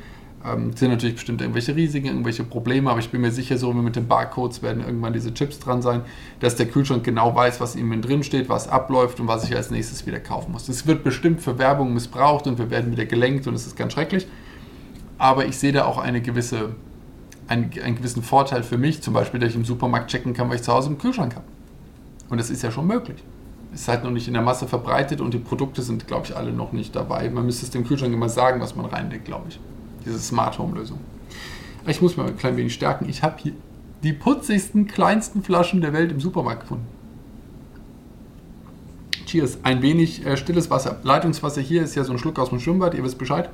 Ähm, 0.46 0.72
sind 0.74 0.90
natürlich 0.90 1.16
bestimmt 1.16 1.42
irgendwelche 1.42 1.76
Risiken, 1.76 2.08
irgendwelche 2.08 2.46
Probleme, 2.46 2.90
aber 2.90 3.00
ich 3.00 3.10
bin 3.10 3.20
mir 3.20 3.32
sicher, 3.32 3.58
so 3.58 3.76
wie 3.76 3.80
mit 3.80 3.98
den 3.98 4.08
Barcodes 4.08 4.64
werden 4.64 4.82
irgendwann 4.82 5.12
diese 5.12 5.34
Chips 5.34 5.60
dran 5.60 5.82
sein, 5.82 6.04
dass 6.40 6.56
der 6.56 6.68
Kühlschrank 6.68 7.04
genau 7.04 7.36
weiß, 7.36 7.60
was 7.60 7.76
ihm 7.76 8.02
drin 8.02 8.24
steht, 8.24 8.48
was 8.48 8.70
abläuft 8.70 9.20
und 9.20 9.28
was 9.28 9.44
ich 9.44 9.56
als 9.56 9.70
nächstes 9.70 10.06
wieder 10.08 10.22
kaufen 10.22 10.54
muss. 10.54 10.68
Das 10.68 10.88
wird 10.88 11.04
bestimmt 11.04 11.42
für 11.42 11.58
Werbung 11.60 11.94
missbraucht 11.94 12.48
und 12.48 12.58
wir 12.58 12.70
werden 12.70 12.92
wieder 12.94 13.06
gelenkt 13.06 13.48
und 13.48 13.54
es 13.54 13.68
ist 13.68 13.76
ganz 13.76 13.92
schrecklich. 13.92 14.28
Aber 15.18 15.46
ich 15.46 15.58
sehe 15.58 15.74
da 15.74 15.84
auch 15.84 15.98
eine 15.98 16.22
gewisse, 16.22 16.70
einen, 17.48 17.72
einen 17.84 17.98
gewissen 17.98 18.24
Vorteil 18.24 18.64
für 18.64 18.78
mich, 18.78 19.02
zum 19.02 19.14
Beispiel, 19.14 19.42
dass 19.42 19.50
ich 19.50 19.58
im 19.58 19.66
Supermarkt 19.66 20.10
checken 20.10 20.34
kann, 20.34 20.48
was 20.48 20.58
ich 20.58 20.64
zu 20.64 20.72
Hause 20.72 20.90
im 20.90 20.98
Kühlschrank 20.98 21.36
habe. 21.36 21.46
Und 22.30 22.38
das 22.38 22.50
ist 22.50 22.64
ja 22.64 22.72
schon 22.72 22.88
möglich. 22.88 23.22
Es 23.74 23.82
ist 23.82 23.88
halt 23.90 24.06
noch 24.06 24.12
nicht 24.12 24.30
in 24.30 24.36
der 24.36 24.42
Masse 24.42 24.70
verbreitet 24.70 25.20
und 25.20 25.34
die 25.34 25.40
Produkte 25.40 25.82
sind, 25.82 26.08
glaube 26.08 26.28
ich, 26.28 26.38
alle 26.38 26.54
noch 26.54 26.72
nicht 26.72 26.96
dabei. 26.96 27.30
Man 27.30 27.46
müsste 27.46 27.66
es 27.66 27.72
dem 27.72 27.86
Kühlschrank 27.86 28.14
immer 28.14 28.30
sagen, 28.30 28.62
was 28.62 28.78
man 28.78 28.86
reinlegt, 28.86 29.26
glaube 29.26 29.50
ich 29.50 29.60
diese 30.06 30.20
Smart 30.20 30.58
Home 30.60 30.78
Lösung. 30.78 31.00
Ich 31.88 32.02
muss 32.02 32.18
mal 32.18 32.28
ein 32.28 32.38
klein 32.38 32.58
wenig 32.58 32.74
stärken. 32.74 33.08
Ich 33.10 33.24
habe 33.24 33.36
hier 33.40 33.54
die 34.04 34.14
putzigsten, 34.14 34.88
kleinsten 34.88 35.44
Flaschen 35.44 35.82
der 35.82 35.94
Welt 35.94 36.12
im 36.12 36.20
Supermarkt 36.20 36.62
gefunden. 36.62 36.88
Cheers. 39.26 39.60
Ein 39.64 39.82
wenig 39.82 40.26
äh, 40.26 40.38
stilles 40.38 40.70
Wasser. 40.70 41.00
Leitungswasser 41.04 41.62
hier 41.62 41.84
ist 41.84 41.96
ja 41.96 42.04
so 42.04 42.14
ein 42.14 42.20
Schluck 42.20 42.40
aus 42.40 42.50
dem 42.50 42.60
Schwimmbad, 42.60 42.96
ihr 42.96 43.04
wisst 43.04 43.18
Bescheid. 43.18 43.50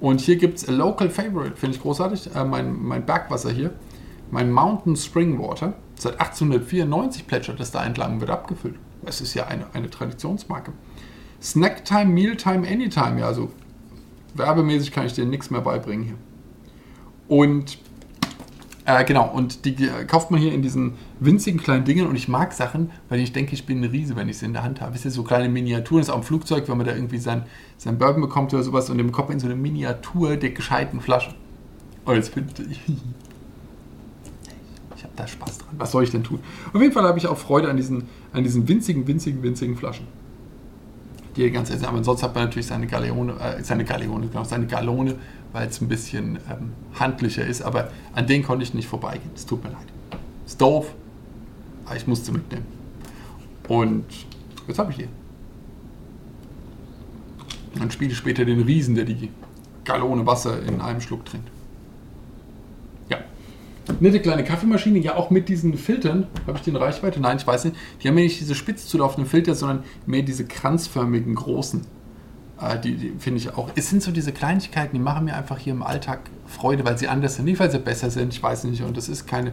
Und 0.00 0.20
hier 0.20 0.36
gibt 0.36 0.58
es 0.58 0.66
Local 0.68 1.10
Favorite, 1.10 1.56
finde 1.56 1.76
ich 1.76 1.82
großartig. 1.82 2.34
Äh, 2.34 2.44
mein, 2.44 2.80
mein 2.82 3.04
Bergwasser 3.04 3.50
hier. 3.50 3.72
Mein 4.30 4.52
Mountain 4.52 4.96
Spring 4.96 5.38
Water. 5.38 5.74
Seit 5.96 6.20
1894 6.20 7.26
plätschert 7.26 7.60
es 7.60 7.70
da 7.70 7.84
entlang, 7.84 8.20
wird 8.20 8.30
abgefüllt. 8.30 8.76
Es 9.04 9.20
ist 9.20 9.34
ja 9.34 9.46
eine, 9.46 9.66
eine 9.72 9.90
Traditionsmarke. 9.90 10.72
Snacktime, 11.40 12.06
Mealtime, 12.06 12.66
Anytime. 12.66 13.20
Ja, 13.20 13.26
also 13.26 13.50
werbemäßig 14.34 14.92
kann 14.92 15.06
ich 15.06 15.12
dir 15.12 15.24
nichts 15.24 15.50
mehr 15.50 15.60
beibringen 15.60 16.04
hier. 16.04 16.16
Und 17.28 17.78
äh, 18.86 19.04
genau, 19.04 19.30
und 19.30 19.64
die 19.64 19.88
kauft 20.06 20.30
man 20.30 20.38
hier 20.40 20.52
in 20.52 20.60
diesen 20.60 20.94
winzigen 21.18 21.58
kleinen 21.58 21.84
Dingen 21.84 22.06
und 22.06 22.16
ich 22.16 22.28
mag 22.28 22.52
Sachen, 22.52 22.90
weil 23.08 23.18
ich 23.20 23.32
denke, 23.32 23.54
ich 23.54 23.64
bin 23.64 23.78
eine 23.78 23.90
Riese, 23.90 24.14
wenn 24.14 24.28
ich 24.28 24.38
sie 24.38 24.44
in 24.44 24.52
der 24.52 24.62
Hand 24.62 24.82
habe. 24.82 24.94
Wisst 24.94 25.06
ihr, 25.06 25.10
so 25.10 25.22
kleine 25.22 25.48
Miniaturen, 25.48 26.00
das 26.00 26.08
ist 26.08 26.12
auch 26.12 26.18
im 26.18 26.22
Flugzeug, 26.22 26.68
wenn 26.68 26.76
man 26.76 26.86
da 26.86 26.94
irgendwie 26.94 27.18
sein, 27.18 27.44
sein 27.78 27.98
Bourbon 27.98 28.20
bekommt 28.20 28.52
oder 28.52 28.62
sowas 28.62 28.90
und 28.90 28.98
im 28.98 29.10
Kopf 29.10 29.30
in 29.30 29.40
so 29.40 29.46
eine 29.46 29.56
Miniatur 29.56 30.36
der 30.36 30.50
gescheiten 30.50 31.00
Flasche. 31.00 31.34
Und 32.04 32.16
jetzt 32.16 32.34
bin 32.34 32.46
ich. 32.70 32.80
Ich 34.96 35.06
habe 35.06 35.16
da 35.16 35.26
Spaß 35.26 35.58
dran. 35.58 35.74
Was 35.76 35.90
soll 35.90 36.04
ich 36.04 36.12
denn 36.12 36.24
tun? 36.24 36.38
Auf 36.72 36.80
jeden 36.80 36.94
Fall 36.94 37.04
habe 37.04 37.18
ich 37.18 37.26
auch 37.26 37.36
Freude 37.36 37.68
an 37.68 37.76
diesen, 37.76 38.04
an 38.32 38.42
diesen 38.42 38.66
winzigen, 38.66 39.06
winzigen, 39.06 39.42
winzigen 39.42 39.76
Flaschen. 39.76 40.06
Die 41.36 41.50
ganz 41.50 41.70
essen. 41.70 41.84
Aber 41.84 42.02
sonst 42.04 42.22
hat 42.22 42.34
man 42.34 42.44
natürlich 42.44 42.66
seine 42.66 42.86
Galeone, 42.86 43.32
äh, 43.40 43.62
seine 43.62 43.84
Galeone, 43.84 44.28
genau, 44.28 44.44
seine 44.44 44.66
Galone, 44.66 45.16
weil 45.52 45.68
es 45.68 45.80
ein 45.80 45.88
bisschen 45.88 46.38
ähm, 46.50 46.72
handlicher 46.98 47.44
ist. 47.44 47.62
Aber 47.62 47.90
an 48.14 48.26
denen 48.26 48.44
konnte 48.44 48.62
ich 48.62 48.74
nicht 48.74 48.88
vorbeigehen. 48.88 49.30
Es 49.34 49.46
tut 49.46 49.62
mir 49.64 49.70
leid. 49.70 49.86
Ist 50.46 50.60
doof, 50.60 50.94
aber 51.86 51.96
ich 51.96 52.06
musste 52.06 52.32
mitnehmen. 52.32 52.66
Und 53.68 54.04
jetzt 54.68 54.78
habe 54.78 54.92
ich 54.92 54.98
die. 54.98 55.08
Dann 57.78 57.90
spiele 57.90 58.12
ich 58.12 58.16
später 58.16 58.44
den 58.44 58.60
Riesen, 58.60 58.94
der 58.94 59.04
die 59.04 59.30
Gallone 59.84 60.26
Wasser 60.26 60.62
in 60.62 60.80
einem 60.80 61.00
Schluck 61.00 61.24
trinkt. 61.24 61.48
Nette 64.00 64.20
kleine 64.20 64.44
Kaffeemaschine, 64.44 64.98
ja 64.98 65.16
auch 65.16 65.30
mit 65.30 65.48
diesen 65.48 65.76
Filtern. 65.76 66.26
Habe 66.46 66.58
ich 66.58 66.64
die 66.64 66.70
in 66.70 66.76
Reichweite? 66.76 67.20
Nein, 67.20 67.36
ich 67.36 67.46
weiß 67.46 67.64
nicht. 67.66 67.76
Die 68.02 68.08
haben 68.08 68.18
ja 68.18 68.24
nicht 68.24 68.40
diese 68.40 68.54
spitz 68.54 68.86
zulaufenden 68.86 69.30
Filter, 69.30 69.54
sondern 69.54 69.84
mehr 70.06 70.22
diese 70.22 70.44
kranzförmigen 70.44 71.34
großen. 71.34 71.82
Äh, 72.60 72.80
die, 72.80 72.96
die 72.96 73.12
finde 73.18 73.38
ich 73.38 73.54
auch. 73.54 73.70
Es 73.74 73.90
sind 73.90 74.02
so 74.02 74.10
diese 74.10 74.32
Kleinigkeiten, 74.32 74.94
die 74.94 75.02
machen 75.02 75.24
mir 75.24 75.34
einfach 75.34 75.58
hier 75.58 75.72
im 75.72 75.82
Alltag 75.82 76.20
Freude, 76.46 76.84
weil 76.84 76.98
sie 76.98 77.08
anders 77.08 77.36
sind. 77.36 77.44
Nicht, 77.44 77.60
weil 77.60 77.70
sie 77.70 77.78
besser 77.78 78.10
sind, 78.10 78.32
ich 78.32 78.42
weiß 78.42 78.64
nicht. 78.64 78.82
Und 78.82 78.96
das 78.96 79.08
ist 79.08 79.26
keine. 79.26 79.52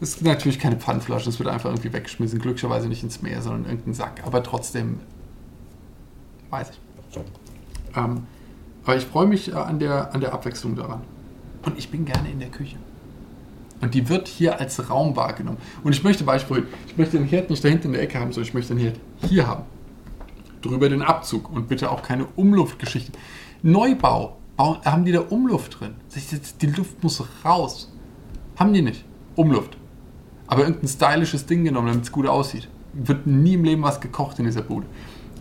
Das 0.00 0.10
ist 0.10 0.22
natürlich 0.22 0.58
keine 0.58 0.76
Pfandflasche, 0.76 1.26
das 1.26 1.38
wird 1.38 1.50
einfach 1.50 1.68
irgendwie 1.68 1.92
weggeschmissen. 1.92 2.38
Glücklicherweise 2.38 2.88
nicht 2.88 3.02
ins 3.02 3.20
Meer, 3.20 3.42
sondern 3.42 3.64
in 3.64 3.70
irgendeinen 3.70 3.94
Sack. 3.94 4.22
Aber 4.24 4.42
trotzdem, 4.42 5.00
weiß 6.48 6.70
ich. 6.70 7.20
Ähm, 7.94 8.22
aber 8.84 8.96
ich 8.96 9.04
freue 9.04 9.26
mich 9.26 9.52
äh, 9.52 9.56
an, 9.56 9.78
der, 9.78 10.14
an 10.14 10.20
der 10.22 10.32
Abwechslung 10.32 10.74
daran. 10.74 11.02
Und 11.66 11.78
ich 11.78 11.90
bin 11.90 12.06
gerne 12.06 12.30
in 12.30 12.40
der 12.40 12.48
Küche. 12.48 12.76
Und 13.80 13.94
die 13.94 14.08
wird 14.08 14.28
hier 14.28 14.60
als 14.60 14.90
Raum 14.90 15.16
wahrgenommen. 15.16 15.58
Und 15.82 15.92
ich 15.92 16.04
möchte 16.04 16.24
Beispiel, 16.24 16.66
ich 16.86 16.96
möchte 16.96 17.18
den 17.18 17.26
Herd 17.26 17.50
nicht 17.50 17.64
da 17.64 17.68
hinten 17.68 17.88
in 17.88 17.92
der 17.94 18.02
Ecke 18.02 18.20
haben, 18.20 18.32
sondern 18.32 18.48
ich 18.48 18.54
möchte 18.54 18.74
den 18.74 18.82
Herd 18.82 19.00
hier 19.26 19.46
haben. 19.46 19.64
Drüber 20.60 20.88
den 20.88 21.02
Abzug 21.02 21.50
und 21.50 21.68
bitte 21.68 21.90
auch 21.90 22.02
keine 22.02 22.26
Umluftgeschichte. 22.36 23.12
Neubau, 23.62 24.36
haben 24.58 25.06
die 25.06 25.12
da 25.12 25.20
Umluft 25.20 25.80
drin? 25.80 25.94
Die 26.60 26.66
Luft 26.66 27.02
muss 27.02 27.24
raus. 27.44 27.90
Haben 28.56 28.74
die 28.74 28.82
nicht. 28.82 29.04
Umluft 29.36 29.78
aber 30.50 30.62
irgendein 30.62 30.88
stylisches 30.88 31.46
Ding 31.46 31.64
genommen, 31.64 31.86
damit 31.86 32.04
es 32.04 32.12
gut 32.12 32.26
aussieht. 32.26 32.68
Wird 32.92 33.24
nie 33.26 33.54
im 33.54 33.62
Leben 33.62 33.82
was 33.82 34.00
gekocht 34.00 34.40
in 34.40 34.46
dieser 34.46 34.62
Bude. 34.62 34.86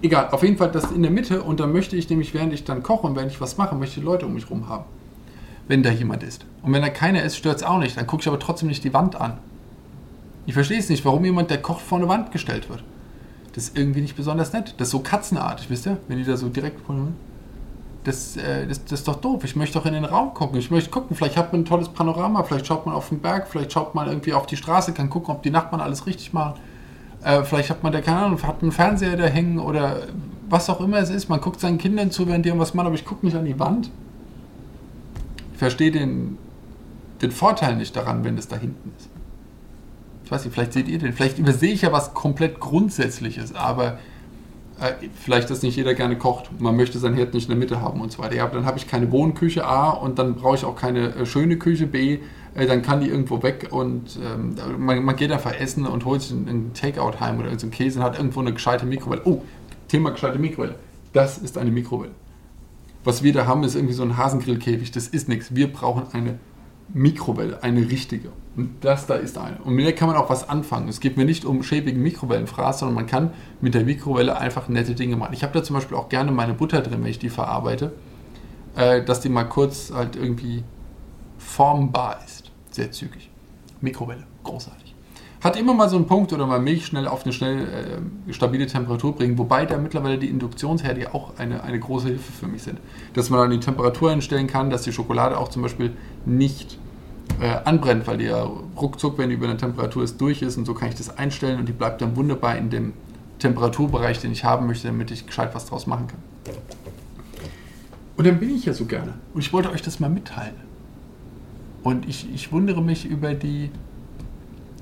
Egal, 0.03 0.29
auf 0.29 0.43
jeden 0.43 0.55
Fall 0.55 0.71
das 0.71 0.91
in 0.91 1.01
der 1.01 1.11
Mitte 1.11 1.41
und 1.41 1.59
dann 1.59 1.73
möchte 1.73 1.95
ich 1.95 2.07
nämlich, 2.09 2.35
während 2.35 2.53
ich 2.53 2.63
dann 2.63 2.83
koche 2.83 3.07
und 3.07 3.15
während 3.15 3.31
ich 3.31 3.41
was 3.41 3.57
mache, 3.57 3.75
möchte 3.75 4.01
Leute 4.01 4.27
um 4.27 4.35
mich 4.35 4.49
rum 4.51 4.69
haben. 4.69 4.85
Wenn 5.69 5.83
da 5.83 5.91
jemand 5.91 6.23
ist. 6.23 6.45
Und 6.63 6.73
wenn 6.73 6.81
da 6.81 6.89
keiner 6.89 7.23
ist, 7.23 7.37
stört 7.37 7.57
es 7.57 7.63
auch 7.63 7.79
nicht. 7.79 7.95
Dann 7.95 8.07
gucke 8.07 8.21
ich 8.21 8.27
aber 8.27 8.39
trotzdem 8.39 8.67
nicht 8.67 8.83
die 8.83 8.93
Wand 8.93 9.15
an. 9.15 9.37
Ich 10.45 10.53
verstehe 10.53 10.79
es 10.79 10.89
nicht, 10.89 11.05
warum 11.05 11.23
jemand, 11.23 11.51
der 11.51 11.61
kocht, 11.61 11.81
vor 11.81 11.99
eine 11.99 12.09
Wand 12.09 12.31
gestellt 12.31 12.69
wird. 12.69 12.83
Das 13.53 13.65
ist 13.65 13.77
irgendwie 13.77 14.01
nicht 14.01 14.17
besonders 14.17 14.51
nett. 14.51 14.73
Das 14.77 14.89
ist 14.89 14.91
so 14.91 14.99
katzenartig, 14.99 15.69
wisst 15.69 15.85
ihr? 15.85 15.97
Wenn 16.07 16.17
die 16.17 16.25
da 16.25 16.35
so 16.35 16.49
direkt 16.49 16.81
vor 16.81 16.95
das, 18.03 18.37
äh, 18.37 18.65
das, 18.65 18.83
das, 18.83 18.99
ist 18.99 19.07
doch 19.07 19.17
doof. 19.17 19.43
Ich 19.43 19.55
möchte 19.55 19.77
doch 19.77 19.85
in 19.85 19.93
den 19.93 20.05
Raum 20.05 20.33
gucken. 20.33 20.57
Ich 20.57 20.71
möchte 20.71 20.89
gucken, 20.89 21.15
vielleicht 21.15 21.37
hat 21.37 21.51
man 21.51 21.61
ein 21.61 21.65
tolles 21.65 21.89
Panorama, 21.89 22.43
vielleicht 22.43 22.65
schaut 22.65 22.85
man 22.85 22.95
auf 22.95 23.09
den 23.09 23.19
Berg, 23.19 23.47
vielleicht 23.47 23.71
schaut 23.71 23.93
man 23.93 24.07
irgendwie 24.07 24.33
auf 24.33 24.47
die 24.47 24.57
Straße, 24.57 24.93
kann 24.93 25.09
gucken, 25.09 25.35
ob 25.35 25.43
die 25.43 25.51
Nachbarn 25.51 25.81
alles 25.81 26.07
richtig 26.07 26.33
machen. 26.33 26.59
Äh, 27.23 27.43
vielleicht 27.43 27.69
hat 27.69 27.83
man 27.83 27.91
da, 27.91 28.01
keine 28.01 28.19
Ahnung, 28.19 28.41
hat 28.41 28.63
einen 28.63 28.71
Fernseher 28.71 29.17
da 29.17 29.25
hängen 29.25 29.59
oder 29.59 30.07
was 30.49 30.69
auch 30.69 30.81
immer 30.81 30.97
es 30.97 31.09
ist. 31.09 31.29
Man 31.29 31.41
guckt 31.41 31.59
seinen 31.59 31.77
Kindern 31.77 32.09
zu, 32.09 32.27
während 32.27 32.45
die 32.45 32.49
irgendwas 32.49 32.73
machen, 32.73 32.87
aber 32.87 32.95
ich 32.95 33.05
gucke 33.05 33.25
nicht 33.25 33.35
an 33.35 33.45
die 33.45 33.59
Wand. 33.59 33.91
Verstehe 35.59 35.91
den, 35.91 36.37
den 37.21 37.31
Vorteil 37.31 37.75
nicht 37.75 37.93
daran, 37.93 38.23
wenn 38.23 38.37
es 38.37 38.47
da 38.47 38.55
hinten 38.55 38.93
ist. 38.97 39.09
Ich 40.23 40.31
weiß 40.31 40.45
nicht, 40.45 40.53
vielleicht 40.53 40.71
seht 40.71 40.87
ihr 40.87 40.99
den. 40.99 41.11
Vielleicht 41.11 41.37
übersehe 41.37 41.73
ich 41.73 41.81
ja 41.81 41.91
was 41.91 42.13
komplett 42.13 42.61
Grundsätzliches, 42.61 43.53
aber 43.53 43.99
äh, 44.79 44.93
vielleicht, 45.19 45.49
dass 45.49 45.61
nicht 45.61 45.75
jeder 45.75 45.95
gerne 45.95 46.17
kocht. 46.17 46.61
Man 46.61 46.77
möchte 46.77 46.97
sein 46.97 47.13
Herd 47.13 47.33
nicht 47.33 47.43
in 47.43 47.49
der 47.49 47.57
Mitte 47.57 47.81
haben 47.81 47.99
und 47.99 48.09
so 48.09 48.19
weiter. 48.19 48.35
Ja, 48.35 48.47
dann 48.47 48.65
habe 48.65 48.77
ich 48.77 48.87
keine 48.87 49.11
Wohnküche 49.11 49.65
A 49.65 49.89
und 49.89 50.17
dann 50.17 50.35
brauche 50.35 50.55
ich 50.55 50.63
auch 50.63 50.77
keine 50.77 51.13
äh, 51.13 51.25
schöne 51.25 51.57
Küche 51.57 51.87
B. 51.87 52.19
Äh, 52.55 52.65
dann 52.65 52.81
kann 52.81 53.01
die 53.01 53.07
irgendwo 53.07 53.43
weg 53.43 53.67
und 53.71 54.17
ähm, 54.23 54.55
man, 54.77 55.03
man, 55.03 55.17
geht 55.17 55.33
einfach 55.33 55.59
essen 55.59 55.85
und 55.85 56.05
holt 56.05 56.21
sich 56.21 56.31
einen 56.31 56.71
Takeout 56.73 57.19
heim 57.19 57.35
oder 57.35 57.47
irgendeinen 57.47 57.71
Käse 57.71 57.99
und 57.99 58.05
hat 58.05 58.17
irgendwo 58.17 58.39
eine 58.39 58.53
gescheite 58.53 58.85
Mikrowelle. 58.85 59.23
Oh, 59.25 59.41
Thema 59.89 60.11
gescheite 60.11 60.39
Mikrowelle. 60.39 60.75
Das 61.11 61.37
ist 61.37 61.57
eine 61.57 61.69
Mikrowelle. 61.69 62.13
Was 63.09 63.23
wir 63.23 63.33
da 63.33 63.47
haben, 63.47 63.63
ist 63.63 63.73
irgendwie 63.73 63.95
so 63.95 64.03
ein 64.03 64.17
Hasengrillkäfig. 64.17 64.91
Das 64.91 65.07
ist 65.07 65.29
nichts. 65.29 65.55
Wir 65.55 65.73
brauchen 65.73 66.03
eine 66.13 66.37
Mikrowelle, 66.89 67.63
eine 67.63 67.89
richtige. 67.89 68.29
Und 68.55 68.69
das 68.81 69.07
da 69.07 69.15
ist 69.15 69.35
eine. 69.39 69.57
Und 69.63 69.73
mit 69.73 69.87
der 69.87 69.95
kann 69.95 70.09
man 70.09 70.15
auch 70.15 70.29
was 70.29 70.47
anfangen. 70.47 70.87
Es 70.87 70.99
geht 70.99 71.17
mir 71.17 71.25
nicht 71.25 71.43
um 71.43 71.63
schäbigen 71.63 72.03
Mikrowellenfraß, 72.03 72.77
sondern 72.77 72.93
man 72.93 73.07
kann 73.07 73.33
mit 73.61 73.73
der 73.73 73.83
Mikrowelle 73.83 74.37
einfach 74.37 74.69
nette 74.69 74.93
Dinge 74.93 75.15
machen. 75.15 75.33
Ich 75.33 75.41
habe 75.41 75.53
da 75.53 75.63
zum 75.63 75.73
Beispiel 75.73 75.97
auch 75.97 76.07
gerne 76.09 76.31
meine 76.31 76.53
Butter 76.53 76.81
drin, 76.81 76.99
wenn 77.01 77.09
ich 77.09 77.17
die 77.17 77.29
verarbeite, 77.31 77.93
äh, 78.75 79.03
dass 79.03 79.21
die 79.21 79.29
mal 79.29 79.45
kurz 79.45 79.91
halt 79.91 80.15
irgendwie 80.15 80.63
formbar 81.39 82.19
ist. 82.23 82.51
Sehr 82.69 82.91
zügig. 82.91 83.31
Mikrowelle, 83.81 84.27
großartig. 84.43 84.88
Hat 85.41 85.57
immer 85.57 85.73
mal 85.73 85.87
so 85.87 85.95
einen 85.95 86.05
Punkt 86.05 86.33
oder 86.33 86.45
mal 86.45 86.59
Milch 86.59 86.85
schnell 86.85 87.07
auf 87.07 87.23
eine 87.23 87.31
schnell 87.31 88.01
äh, 88.27 88.33
stabile 88.33 88.67
Temperatur 88.67 89.15
bringen, 89.15 89.37
wobei 89.37 89.65
da 89.65 89.77
mittlerweile 89.77 90.17
die 90.17 90.27
Induktionsherde 90.27 91.13
auch 91.13 91.37
eine, 91.37 91.63
eine 91.63 91.79
große 91.79 92.07
Hilfe 92.09 92.31
für 92.31 92.47
mich 92.47 92.63
sind. 92.63 92.79
Dass 93.13 93.29
man 93.29 93.39
dann 93.39 93.51
die 93.51 93.59
Temperatur 93.59 94.11
einstellen 94.11 94.47
kann, 94.47 94.69
dass 94.69 94.81
die 94.81 94.91
Schokolade 94.91 95.37
auch 95.37 95.47
zum 95.47 95.61
Beispiel 95.61 95.93
nicht 96.25 96.77
äh, 97.39 97.55
anbrennt, 97.63 98.05
weil 98.05 98.17
die 98.17 98.25
ja 98.25 98.43
ruckzuck, 98.75 99.17
wenn 99.17 99.29
die 99.29 99.35
über 99.35 99.47
eine 99.47 99.55
Temperatur 99.55 100.03
ist, 100.03 100.19
durch 100.19 100.41
ist 100.41 100.57
und 100.57 100.65
so 100.65 100.73
kann 100.73 100.89
ich 100.89 100.95
das 100.95 101.17
einstellen 101.17 101.59
und 101.59 101.69
die 101.69 101.73
bleibt 101.73 102.01
dann 102.01 102.17
wunderbar 102.17 102.57
in 102.57 102.69
dem 102.69 102.93
Temperaturbereich, 103.39 104.19
den 104.19 104.33
ich 104.33 104.43
haben 104.43 104.67
möchte, 104.67 104.87
damit 104.87 105.09
ich 105.11 105.25
gescheit 105.25 105.55
was 105.55 105.65
draus 105.65 105.87
machen 105.87 106.07
kann. 106.07 106.19
Und 108.17 108.27
dann 108.27 108.37
bin 108.37 108.53
ich 108.53 108.65
ja 108.65 108.73
so 108.73 108.83
gerne. 108.83 109.13
Und 109.33 109.39
ich 109.39 109.53
wollte 109.53 109.71
euch 109.71 109.81
das 109.81 110.01
mal 110.01 110.09
mitteilen. 110.09 110.55
Und 111.83 112.05
ich, 112.09 112.27
ich 112.33 112.51
wundere 112.51 112.81
mich 112.81 113.05
über 113.05 113.33
die 113.33 113.71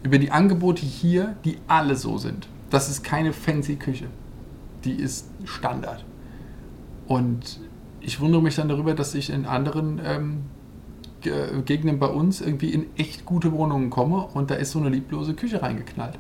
über 0.07 0.19
die 0.19 0.31
Angebote 0.31 0.85
hier, 0.85 1.35
die 1.43 1.57
alle 1.67 1.97
so 1.97 2.17
sind. 2.17 2.47
Das 2.69 2.89
ist 2.89 3.03
keine 3.03 3.33
fancy 3.33 3.75
Küche. 3.75 4.07
Die 4.85 4.93
ist 4.93 5.29
Standard. 5.43 6.05
Und 7.07 7.59
ich 7.99 8.21
wundere 8.21 8.41
mich 8.41 8.55
dann 8.55 8.69
darüber, 8.69 8.93
dass 8.93 9.13
ich 9.15 9.29
in 9.29 9.45
anderen 9.45 9.99
ähm, 10.05 10.37
Gegenden 11.65 11.99
bei 11.99 12.07
uns 12.07 12.39
irgendwie 12.39 12.69
in 12.69 12.85
echt 12.95 13.25
gute 13.25 13.51
Wohnungen 13.51 13.89
komme 13.89 14.27
und 14.33 14.49
da 14.49 14.55
ist 14.55 14.71
so 14.71 14.79
eine 14.79 14.87
lieblose 14.87 15.33
Küche 15.33 15.61
reingeknallt. 15.61 16.17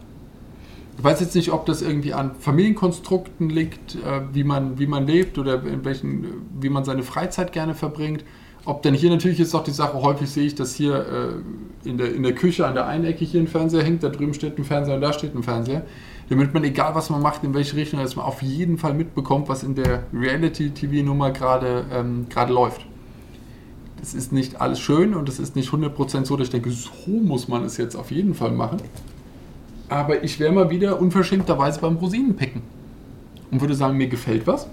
Ich 0.97 1.03
weiß 1.03 1.21
jetzt 1.21 1.35
nicht, 1.35 1.53
ob 1.53 1.65
das 1.65 1.81
irgendwie 1.81 2.13
an 2.13 2.35
Familienkonstrukten 2.37 3.49
liegt, 3.49 3.95
äh, 3.95 4.21
wie, 4.33 4.43
man, 4.43 4.79
wie 4.79 4.87
man 4.87 5.07
lebt 5.07 5.37
oder 5.37 5.63
in 5.63 5.85
welchen, 5.85 6.25
wie 6.59 6.69
man 6.69 6.83
seine 6.83 7.03
Freizeit 7.03 7.53
gerne 7.53 7.73
verbringt 7.73 8.25
ob 8.67 8.81
denn 8.81 8.93
hier 8.93 9.09
natürlich 9.09 9.39
ist 9.39 9.53
doch 9.53 9.63
die 9.63 9.71
Sache, 9.71 10.01
häufig 10.01 10.29
sehe 10.29 10.45
ich, 10.45 10.53
dass 10.53 10.75
hier 10.75 10.95
äh, 11.85 11.87
in, 11.87 11.97
der, 11.97 12.13
in 12.13 12.21
der 12.21 12.35
Küche 12.35 12.67
an 12.67 12.75
der 12.75 12.85
einen 12.85 13.05
Ecke 13.05 13.23
hier 13.23 13.39
ein 13.39 13.47
Fernseher 13.47 13.81
hängt, 13.81 14.03
da 14.03 14.09
drüben 14.09 14.33
steht 14.33 14.57
ein 14.59 14.65
Fernseher 14.65 14.95
und 14.95 15.01
da 15.01 15.13
steht 15.13 15.33
ein 15.33 15.41
Fernseher. 15.41 15.83
Damit 16.29 16.53
man, 16.53 16.65
egal 16.65 16.93
was 16.93 17.09
man 17.09 17.21
macht, 17.21 17.45
in 17.45 17.53
welche 17.53 17.77
Richtung, 17.77 18.01
dass 18.01 18.17
man 18.17 18.25
auf 18.25 18.41
jeden 18.41 18.77
Fall 18.77 18.93
mitbekommt, 18.93 19.47
was 19.47 19.63
in 19.63 19.75
der 19.75 20.03
Reality-TV-Nummer 20.13 21.31
gerade 21.31 21.85
ähm, 21.93 22.27
läuft. 22.49 22.85
Das 24.01 24.13
ist 24.13 24.33
nicht 24.33 24.59
alles 24.59 24.81
schön 24.81 25.15
und 25.15 25.29
es 25.29 25.39
ist 25.39 25.55
nicht 25.55 25.69
100% 25.69 26.25
so, 26.25 26.35
dass 26.35 26.47
ich 26.47 26.51
denke, 26.51 26.69
so 26.69 26.91
muss 27.07 27.47
man 27.47 27.63
es 27.63 27.77
jetzt 27.77 27.95
auf 27.95 28.11
jeden 28.11 28.33
Fall 28.33 28.51
machen. 28.51 28.81
Aber 29.87 30.25
ich 30.25 30.41
wäre 30.41 30.51
mal 30.51 30.69
wieder 30.69 30.99
unverschämterweise 30.99 31.79
beim 31.79 31.95
Rosinenpicken 31.95 32.61
und 33.49 33.61
würde 33.61 33.75
sagen, 33.75 33.95
mir 33.95 34.07
gefällt 34.07 34.45
was 34.45 34.67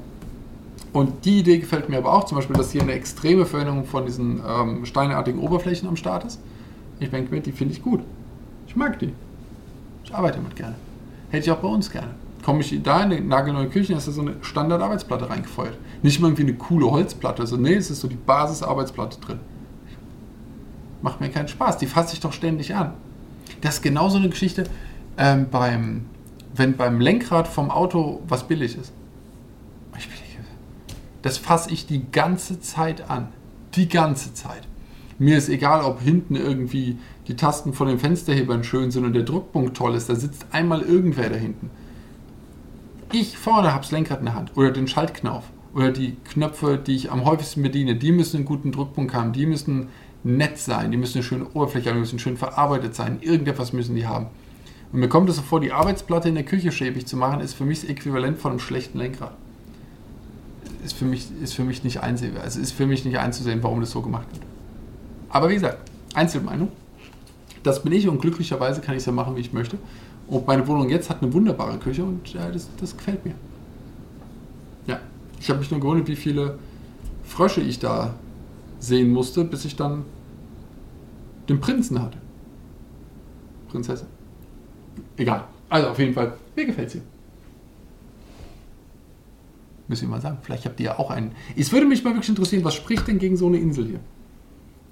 und 0.95 1.25
die 1.25 1.41
Idee 1.41 1.59
gefällt 1.59 1.89
mir 1.89 1.99
aber 1.99 2.13
auch, 2.13 2.23
zum 2.25 2.37
Beispiel, 2.37 2.55
dass 2.55 2.71
hier 2.71 2.83
eine 2.83 2.93
extreme 2.93 3.47
Veränderung 3.47 3.85
von 3.85 4.07
diesen 4.07 4.41
ähm, 4.49 4.87
steinartigen 4.87 5.41
Oberflächen 5.41 5.89
am 5.89 5.97
Start 5.97 6.25
ist. 6.25 6.41
Ich 7.01 7.11
denke 7.11 7.35
mir, 7.35 7.41
die 7.41 7.51
finde 7.51 7.75
ich 7.75 7.83
gut. 7.83 8.01
Ich 8.69 8.77
mag 8.77 9.01
die. 9.01 9.13
Ich 10.05 10.15
arbeite 10.15 10.37
damit 10.37 10.55
gerne. 10.55 10.77
Hätte 11.31 11.47
ich 11.47 11.51
auch 11.51 11.59
bei 11.59 11.67
uns 11.67 11.91
gerne. 11.91 12.15
Komme 12.45 12.61
ich 12.61 12.81
da 12.81 13.03
in 13.03 13.11
die 13.11 13.21
nagelneue 13.21 13.69
Küche, 13.69 13.93
ist 13.95 14.07
da 14.07 14.13
so 14.13 14.21
eine 14.21 14.37
Standardarbeitsplatte 14.41 15.29
reingefeuert. 15.29 15.77
Nicht 16.05 16.21
mal 16.21 16.29
irgendwie 16.29 16.45
eine 16.45 16.55
coole 16.55 16.89
Holzplatte. 16.89 17.45
So, 17.45 17.57
nee, 17.57 17.75
es 17.75 17.91
ist 17.91 18.01
so 18.01 18.07
die 18.07 18.15
Basisarbeitsplatte 18.15 19.19
drin. 19.21 19.41
Macht 21.03 21.21
mir 21.21 21.29
keinen 21.29 21.49
Spaß. 21.49 21.79
Die 21.79 21.87
fasse 21.87 22.15
ich 22.15 22.21
doch 22.21 22.33
ständig 22.33 22.73
an. 22.73 22.93
Das 23.63 23.77
ist 23.77 23.83
genauso 23.83 24.19
eine 24.19 24.29
Geschichte 24.29 24.63
ähm, 25.19 25.49
beim, 25.51 26.05
wenn 26.55 26.77
beim 26.77 27.01
Lenkrad 27.01 27.49
vom 27.49 27.73
Auto 27.73 28.23
was 28.29 28.47
billig 28.47 28.79
ist. 28.79 28.93
Das 31.25 31.39
fasse 31.39 31.71
ich 31.73 31.87
die 31.87 32.05
ganze 32.13 32.61
Zeit 32.61 33.09
an. 33.11 33.29
Die 33.77 33.89
ganze 33.89 34.35
Zeit. 34.35 34.69
Mir 35.19 35.39
ist 35.39 35.49
egal, 35.49 35.83
ob 35.83 36.03
hinten 36.03 36.37
irgendwie 36.37 36.99
die 37.29 37.35
Tasten 37.35 37.73
von 37.73 37.89
den 37.89 37.99
Fensterhebern 37.99 38.63
schön 38.63 38.91
sind 38.91 39.07
und 39.07 39.15
der 39.15 39.23
Druckpunkt 39.23 39.75
toll 39.75 39.95
ist. 39.95 40.11
Da 40.11 40.17
sitzt 40.17 40.45
einmal 40.53 40.83
irgendwer 40.83 41.31
da 41.31 41.37
hinten. 41.37 41.71
Ich 43.11 43.39
vorne 43.39 43.73
habe 43.73 43.81
das 43.81 43.91
Lenkrad 43.91 44.19
in 44.19 44.27
der 44.27 44.35
Hand 44.35 44.55
oder 44.55 44.71
den 44.71 44.87
Schaltknauf 44.87 45.45
oder 45.75 45.93
die 45.93 46.19
Knöpfe, 46.25 46.77
die 46.77 46.95
ich 46.95 47.11
am 47.11 47.25
häufigsten 47.25 47.63
bediene. 47.63 47.97
Die 47.97 48.13
müssen 48.13 48.37
einen 48.37 48.45
guten 48.45 48.71
Druckpunkt 48.71 49.15
haben. 49.15 49.33
Die 49.33 49.47
müssen 49.47 49.89
nett 50.25 50.59
sein, 50.59 50.91
die 50.91 50.99
müssen 50.99 51.19
eine 51.19 51.25
schöne 51.25 51.47
Oberfläche 51.55 51.89
haben, 51.89 51.97
die 51.97 52.01
müssen 52.01 52.19
schön 52.19 52.37
verarbeitet 52.37 52.95
sein, 52.95 53.21
irgendetwas 53.23 53.73
müssen 53.73 53.97
die 53.97 54.07
haben. 54.07 54.27
Und 54.93 55.01
mir 55.01 55.09
kommt 55.09 55.31
es 55.31 55.37
so 55.37 55.43
vor, 55.43 55.61
die 55.61 55.73
Arbeitsplatte 55.73 56.29
in 56.29 56.35
der 56.35 56.45
Küche 56.45 56.71
schäbig 56.71 57.07
zu 57.07 57.17
machen, 57.17 57.41
ist 57.41 57.55
für 57.55 57.65
mich 57.65 57.81
das 57.81 57.89
Äquivalent 57.89 58.39
von 58.39 58.51
einem 58.51 58.61
schlechten 58.61 58.99
Lenkrad. 58.99 59.35
Ist 60.85 60.93
für 60.95 61.07
mich, 61.07 61.29
ist 61.43 61.55
für 61.55 61.65
mich 61.65 61.83
nicht 61.83 62.01
einsehbar. 62.01 62.43
Also 62.45 62.61
ist 62.61 62.73
für 62.73 62.87
mich 62.87 63.05
nicht 63.05 63.19
einzusehen, 63.19 63.63
warum 63.63 63.81
das 63.81 63.91
so 63.91 64.03
gemacht 64.03 64.27
wird. 64.33 64.43
Aber 65.31 65.49
wie 65.49 65.55
gesagt, 65.55 65.79
Einzelmeinung. 66.15 66.71
Das 67.63 67.83
bin 67.83 67.93
ich 67.93 68.07
und 68.07 68.21
glücklicherweise 68.21 68.83
kann 68.83 68.95
ich 68.95 69.01
es 69.01 69.07
ja 69.07 69.13
machen, 69.13 69.37
wie 69.37 69.41
ich 69.41 69.53
möchte. 69.53 69.79
Und 70.27 70.47
meine 70.47 70.67
Wohnung 70.67 70.91
jetzt 70.91 71.09
hat 71.09 71.23
eine 71.23 71.33
wunderbare 71.33 71.79
Küche 71.79 72.05
und 72.05 72.33
ja, 72.33 72.51
das, 72.51 72.69
das 72.79 72.97
gefällt 72.97 73.25
mir. 73.25 73.35
Ja, 74.87 75.01
ich 75.41 75.49
habe 75.49 75.59
mich 75.61 75.71
nur 75.71 75.81
gewundert, 75.81 76.07
wie 76.09 76.17
viele 76.17 76.59
Frösche 77.25 77.63
ich 77.63 77.79
da 77.79 78.15
sehen 78.79 79.11
musste, 79.11 79.45
bis 79.45 79.65
ich 79.65 79.77
dann 79.77 80.05
den 81.49 81.61
Prinzen 81.61 82.01
hatte. 82.01 82.19
Prinzessin. 83.69 84.07
Egal. 85.17 85.45
Also 85.69 85.89
auf 85.89 85.99
jeden 85.99 86.13
Fall, 86.13 86.35
mir 86.55 86.67
gefällt 86.67 86.91
sie. 86.91 87.03
Müssen 89.89 90.09
wir 90.09 90.17
mal 90.17 90.21
sagen. 90.21 90.39
Vielleicht 90.43 90.65
habt 90.65 90.81
ihr 90.81 90.87
ja 90.87 90.99
auch 90.99 91.11
einen. 91.11 91.33
Es 91.57 91.73
würde 91.73 91.87
mich 91.87 92.05
mal 92.05 92.11
wirklich 92.11 92.31
interessieren, 92.31 92.65
was 92.65 92.75
spricht 92.75 93.07
denn 93.07 93.19
gegen 93.19 93.37
so 93.37 93.47
eine 93.47 93.59
Insel 93.59 93.87
hier? 93.87 94.01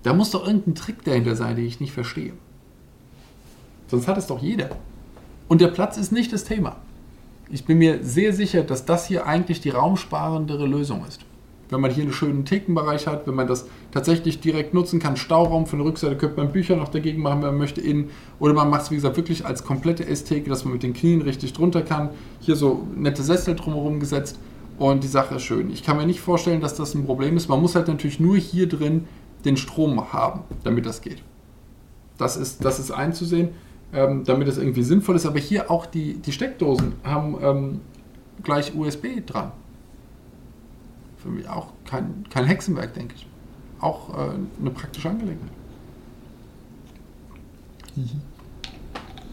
Da 0.02 0.12
muss 0.12 0.30
doch 0.30 0.46
irgendein 0.46 0.74
Trick 0.74 1.04
dahinter 1.04 1.36
sein, 1.36 1.56
den 1.56 1.64
ich 1.64 1.80
nicht 1.80 1.92
verstehe. 1.92 2.32
Sonst 3.88 4.08
hat 4.08 4.18
es 4.18 4.26
doch 4.26 4.42
jeder. 4.42 4.70
Und 5.48 5.60
der 5.60 5.68
Platz 5.68 5.96
ist 5.96 6.12
nicht 6.12 6.32
das 6.32 6.44
Thema. 6.44 6.76
Ich 7.50 7.64
bin 7.64 7.78
mir 7.78 8.02
sehr 8.02 8.32
sicher, 8.32 8.62
dass 8.62 8.84
das 8.84 9.06
hier 9.06 9.26
eigentlich 9.26 9.60
die 9.60 9.70
raumsparendere 9.70 10.66
Lösung 10.66 11.04
ist. 11.06 11.20
Wenn 11.68 11.80
man 11.80 11.90
hier 11.90 12.04
einen 12.04 12.12
schönen 12.12 12.44
Thekenbereich 12.44 13.06
hat, 13.06 13.26
wenn 13.26 13.34
man 13.34 13.46
das 13.46 13.66
tatsächlich 13.92 14.40
direkt 14.40 14.74
nutzen 14.74 14.98
kann, 14.98 15.16
Stauraum 15.16 15.66
von 15.66 15.78
der 15.78 15.86
Rückseite 15.86 16.16
könnte 16.16 16.36
man 16.36 16.52
Bücher 16.52 16.76
noch 16.76 16.88
dagegen 16.88 17.22
machen, 17.22 17.42
wenn 17.42 17.50
man 17.50 17.58
möchte, 17.58 17.80
innen. 17.80 18.10
Oder 18.38 18.52
man 18.52 18.68
macht 18.68 18.82
es, 18.82 18.90
wie 18.90 18.96
gesagt, 18.96 19.16
wirklich 19.16 19.46
als 19.46 19.64
komplette 19.64 20.06
Estheke, 20.06 20.50
dass 20.50 20.64
man 20.64 20.74
mit 20.74 20.82
den 20.82 20.92
Knien 20.92 21.22
richtig 21.22 21.54
drunter 21.54 21.82
kann. 21.82 22.10
Hier 22.40 22.56
so 22.56 22.86
nette 22.94 23.22
Sessel 23.22 23.54
drumherum 23.54 24.00
gesetzt 24.00 24.38
und 24.82 25.04
die 25.04 25.08
Sache 25.08 25.36
ist 25.36 25.44
schön. 25.44 25.70
Ich 25.70 25.84
kann 25.84 25.96
mir 25.96 26.06
nicht 26.06 26.20
vorstellen, 26.20 26.60
dass 26.60 26.74
das 26.74 26.94
ein 26.94 27.04
Problem 27.04 27.36
ist. 27.36 27.48
Man 27.48 27.60
muss 27.60 27.76
halt 27.76 27.86
natürlich 27.86 28.18
nur 28.18 28.36
hier 28.36 28.68
drin 28.68 29.06
den 29.44 29.56
Strom 29.56 30.12
haben, 30.12 30.40
damit 30.64 30.86
das 30.86 31.02
geht. 31.02 31.22
Das 32.18 32.36
ist, 32.36 32.64
das 32.64 32.80
ist 32.80 32.90
einzusehen, 32.90 33.50
ähm, 33.92 34.24
damit 34.24 34.48
das 34.48 34.58
irgendwie 34.58 34.82
sinnvoll 34.82 35.14
ist. 35.14 35.24
Aber 35.24 35.38
hier 35.38 35.70
auch 35.70 35.86
die, 35.86 36.14
die 36.14 36.32
Steckdosen 36.32 36.94
haben 37.04 37.38
ähm, 37.40 37.80
gleich 38.42 38.74
USB 38.74 39.24
dran. 39.24 39.52
Für 41.16 41.28
mich 41.28 41.48
auch 41.48 41.68
kein, 41.84 42.24
kein 42.28 42.46
Hexenwerk, 42.46 42.92
denke 42.94 43.14
ich. 43.14 43.28
Auch 43.80 44.10
äh, 44.10 44.30
eine 44.60 44.70
praktische 44.70 45.08
Angelegenheit. 45.08 45.52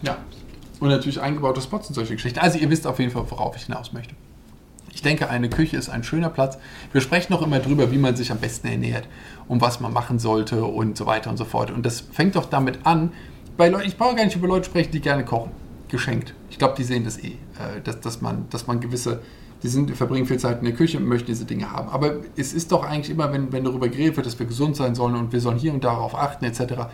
Ja. 0.02 0.16
Und 0.78 0.90
natürlich 0.90 1.20
eingebaute 1.20 1.60
Spots 1.60 1.88
und 1.88 1.94
solche 1.94 2.14
Geschichten. 2.14 2.38
Also 2.38 2.56
ihr 2.58 2.70
wisst 2.70 2.86
auf 2.86 3.00
jeden 3.00 3.10
Fall, 3.10 3.28
worauf 3.28 3.56
ich 3.56 3.64
hinaus 3.64 3.92
möchte. 3.92 4.14
Ich 4.92 5.02
denke, 5.02 5.30
eine 5.30 5.48
Küche 5.48 5.76
ist 5.76 5.88
ein 5.88 6.02
schöner 6.02 6.30
Platz. 6.30 6.58
Wir 6.92 7.00
sprechen 7.00 7.32
noch 7.32 7.42
immer 7.42 7.60
drüber, 7.60 7.92
wie 7.92 7.98
man 7.98 8.16
sich 8.16 8.32
am 8.32 8.38
besten 8.38 8.66
ernährt 8.68 9.08
und 9.48 9.60
was 9.60 9.80
man 9.80 9.92
machen 9.92 10.18
sollte 10.18 10.64
und 10.64 10.96
so 10.96 11.06
weiter 11.06 11.30
und 11.30 11.36
so 11.36 11.44
fort. 11.44 11.70
Und 11.70 11.86
das 11.86 12.00
fängt 12.00 12.36
doch 12.36 12.46
damit 12.46 12.80
an, 12.84 13.12
bei 13.56 13.68
Leuten, 13.68 13.86
ich 13.86 13.96
brauche 13.96 14.16
gar 14.16 14.24
nicht 14.24 14.36
über 14.36 14.48
Leute 14.48 14.66
sprechen, 14.66 14.90
die 14.92 15.00
gerne 15.00 15.24
kochen. 15.24 15.52
Geschenkt. 15.88 16.34
Ich 16.50 16.58
glaube, 16.58 16.74
die 16.76 16.84
sehen 16.84 17.04
das 17.04 17.18
eh, 17.18 17.28
äh, 17.28 17.80
dass, 17.82 18.00
dass, 18.00 18.20
man, 18.20 18.46
dass 18.50 18.66
man 18.66 18.80
gewisse, 18.80 19.20
die 19.62 19.68
sind, 19.68 19.94
verbringen 19.96 20.26
viel 20.26 20.38
Zeit 20.38 20.60
in 20.60 20.64
der 20.64 20.74
Küche 20.74 20.98
und 20.98 21.04
möchten 21.04 21.26
diese 21.26 21.44
Dinge 21.44 21.70
haben. 21.70 21.88
Aber 21.88 22.16
es 22.36 22.52
ist 22.52 22.72
doch 22.72 22.84
eigentlich 22.84 23.10
immer, 23.10 23.32
wenn, 23.32 23.52
wenn 23.52 23.64
darüber 23.64 23.88
geredet 23.88 24.16
wird, 24.16 24.26
dass 24.26 24.38
wir 24.38 24.46
gesund 24.46 24.76
sein 24.76 24.94
sollen 24.94 25.16
und 25.16 25.32
wir 25.32 25.40
sollen 25.40 25.58
hier 25.58 25.74
und 25.74 25.84
darauf 25.84 26.14
achten 26.14 26.44
etc., 26.44 26.86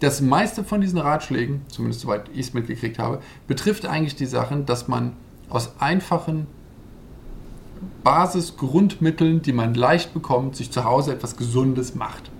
das 0.00 0.20
meiste 0.20 0.62
von 0.62 0.80
diesen 0.80 0.98
Ratschlägen, 0.98 1.62
zumindest 1.68 2.02
soweit 2.02 2.28
ich 2.32 2.40
es 2.40 2.54
mitgekriegt 2.54 2.98
habe, 2.98 3.20
betrifft 3.46 3.86
eigentlich 3.86 4.14
die 4.14 4.26
Sachen, 4.26 4.66
dass 4.66 4.88
man 4.88 5.14
aus 5.48 5.72
einfachen 5.80 6.46
Basisgrundmitteln, 8.04 9.42
die 9.42 9.52
man 9.52 9.74
leicht 9.74 10.14
bekommt, 10.14 10.56
sich 10.56 10.70
zu 10.70 10.84
Hause 10.84 11.12
etwas 11.12 11.36
Gesundes 11.36 11.94
macht. 11.94 12.30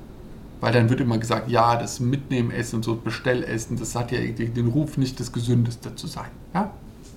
Weil 0.61 0.73
dann 0.73 0.89
wird 0.89 1.01
immer 1.01 1.19
gesagt, 1.19 1.51
ja, 1.51 1.77
das 1.77 2.01
Mitnehmen 2.01 2.51
essen 2.51 2.77
und 2.77 2.85
so 2.85 2.95
Bestellessen, 2.97 3.77
das 3.77 3.95
hat 3.95 4.11
ja 4.11 4.21
den 4.21 4.69
Ruf, 4.69 4.97
nicht 4.97 5.21
das 5.21 5.33
Gesündeste 5.33 5.95
zu 5.95 6.07
sein. 6.07 6.31
Ja? 6.55 6.71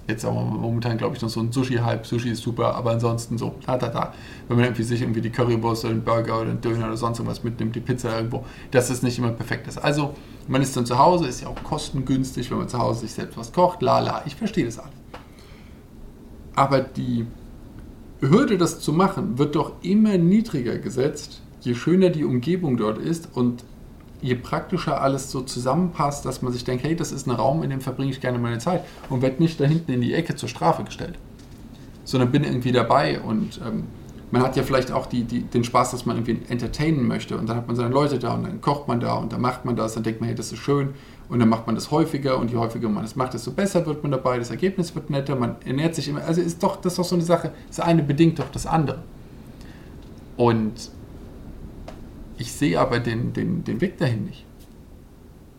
Jetzt 0.08 0.26
auch 0.26 0.34
momentan, 0.34 0.98
glaube 0.98 1.16
ich, 1.16 1.22
noch 1.22 1.30
so 1.30 1.40
ein 1.40 1.52
Sushi-Hype. 1.52 2.06
Sushi 2.06 2.32
ist 2.32 2.42
super, 2.42 2.74
aber 2.74 2.92
ansonsten 2.92 3.38
so, 3.38 3.54
da, 3.68 3.78
da, 3.78 3.90
da. 3.90 4.14
Wenn 4.48 4.58
man 4.58 4.66
irgendwie 4.66 4.82
sich 4.82 5.02
irgendwie 5.02 5.22
die 5.22 5.30
Currywurst 5.30 5.86
oder 5.86 5.94
den 5.94 6.04
Burger 6.04 6.42
oder 6.42 6.50
den 6.50 6.62
Döner 6.62 6.88
oder 6.88 6.98
sonst 6.98 7.20
irgendwas 7.20 7.44
mitnimmt, 7.44 7.76
die 7.76 7.80
Pizza 7.80 8.18
irgendwo, 8.18 8.44
dass 8.72 8.90
es 8.90 9.04
nicht 9.04 9.20
immer 9.20 9.30
perfekt 9.30 9.68
ist. 9.68 9.78
Also, 9.78 10.16
man 10.48 10.64
ist 10.64 10.76
dann 10.76 10.88
zu 10.88 10.98
Hause, 10.98 11.28
ist 11.28 11.42
ja 11.42 11.48
auch 11.48 11.64
kostengünstig, 11.64 12.50
wenn 12.50 12.58
man 12.58 12.68
zu 12.68 12.80
Hause 12.80 13.02
sich 13.02 13.12
selbst 13.12 13.38
was 13.38 13.54
kocht, 13.54 13.84
lala. 13.84 14.24
Ich 14.26 14.36
verstehe 14.36 14.66
das 14.66 14.80
alles. 14.80 14.94
Aber 16.56 16.82
die 16.82 17.28
Hürde, 18.22 18.58
das 18.58 18.80
zu 18.80 18.92
machen, 18.94 19.38
wird 19.38 19.56
doch 19.56 19.74
immer 19.82 20.18
niedriger 20.18 20.78
gesetzt, 20.78 21.42
je 21.62 21.76
schöner 21.76 22.10
die 22.10 22.26
Umgebung 22.26 22.78
dort 22.78 22.98
ist 22.98 23.30
und 23.34 23.64
je 24.22 24.36
praktischer 24.36 25.02
alles 25.02 25.32
so 25.32 25.42
zusammenpasst, 25.42 26.26
dass 26.26 26.42
man 26.42 26.52
sich 26.52 26.66
denkt, 26.66 26.84
hey, 26.84 26.96
das 26.96 27.12
ist 27.12 27.28
ein 27.28 27.32
Raum, 27.32 27.64
in 27.64 27.70
dem 27.70 27.82
verbringe 27.82 28.12
ich 28.12 28.20
gerne 28.20 28.38
meine 28.38 28.58
Zeit 28.58 28.84
und 29.10 29.22
werde 29.22 29.42
nicht 29.42 29.60
da 29.60 29.66
hinten 29.66 29.94
in 29.94 30.02
die 30.02 30.14
Ecke 30.14 30.36
zur 30.36 30.50
Strafe 30.50 30.84
gestellt, 30.84 31.18
sondern 32.04 32.32
bin 32.32 32.44
irgendwie 32.44 32.74
dabei 32.74 33.22
und 33.22 33.62
ähm, 33.66 33.84
man 34.32 34.44
hat 34.44 34.56
ja 34.56 34.64
vielleicht 34.64 34.92
auch 34.92 35.06
die, 35.06 35.24
die, 35.24 35.42
den 35.42 35.64
Spaß, 35.64 35.92
dass 35.92 36.06
man 36.06 36.18
irgendwie 36.18 36.52
entertainen 36.52 37.08
möchte 37.08 37.38
und 37.38 37.48
dann 37.50 37.58
hat 37.58 37.68
man 37.68 37.76
seine 37.76 37.90
Leute 37.90 38.20
da 38.20 38.36
und 38.36 38.44
dann 38.44 38.62
kocht 38.62 38.88
man 38.88 39.00
da 39.00 39.14
und 39.14 39.32
dann 39.32 39.42
macht 39.42 39.66
man 39.66 39.76
das, 39.76 39.94
dann 39.94 40.04
denkt 40.04 40.20
man, 40.20 40.28
hey, 40.28 40.36
das 40.36 40.52
ist 40.52 40.60
schön 40.60 40.90
und 41.30 41.40
dann 41.40 41.48
macht 41.48 41.68
man 41.68 41.76
das 41.76 41.92
häufiger 41.92 42.38
und 42.40 42.50
je 42.50 42.58
häufiger 42.58 42.90
man 42.90 43.04
das 43.04 43.16
macht, 43.16 43.36
desto 43.36 43.52
besser 43.52 43.86
wird 43.86 44.02
man 44.02 44.12
dabei, 44.12 44.40
das 44.40 44.50
Ergebnis 44.50 44.96
wird 44.96 45.12
netter, 45.12 45.36
man 45.36 45.58
ernährt 45.64 45.94
sich 45.94 46.08
immer. 46.08 46.24
Also 46.24 46.42
ist 46.42 46.62
doch, 46.64 46.76
das 46.78 46.94
ist 46.94 47.00
doch 47.00 47.06
so 47.06 47.16
eine 47.16 47.24
Sache, 47.24 47.52
das 47.68 47.80
eine 47.80 48.02
bedingt 48.02 48.40
doch 48.40 48.50
das 48.50 48.66
andere. 48.66 49.04
Und 50.38 50.90
ich 52.38 52.52
sehe 52.52 52.80
aber 52.80 53.00
den, 53.00 53.34
den, 53.34 53.64
den 53.64 53.80
Weg 53.80 53.98
dahin 54.00 54.26
nicht 54.26 54.46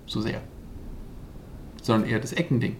so 0.07 0.21
sehr, 0.21 0.41
sondern 1.83 2.11
eher 2.11 2.19
das 2.19 2.33
Eckending. 2.33 2.77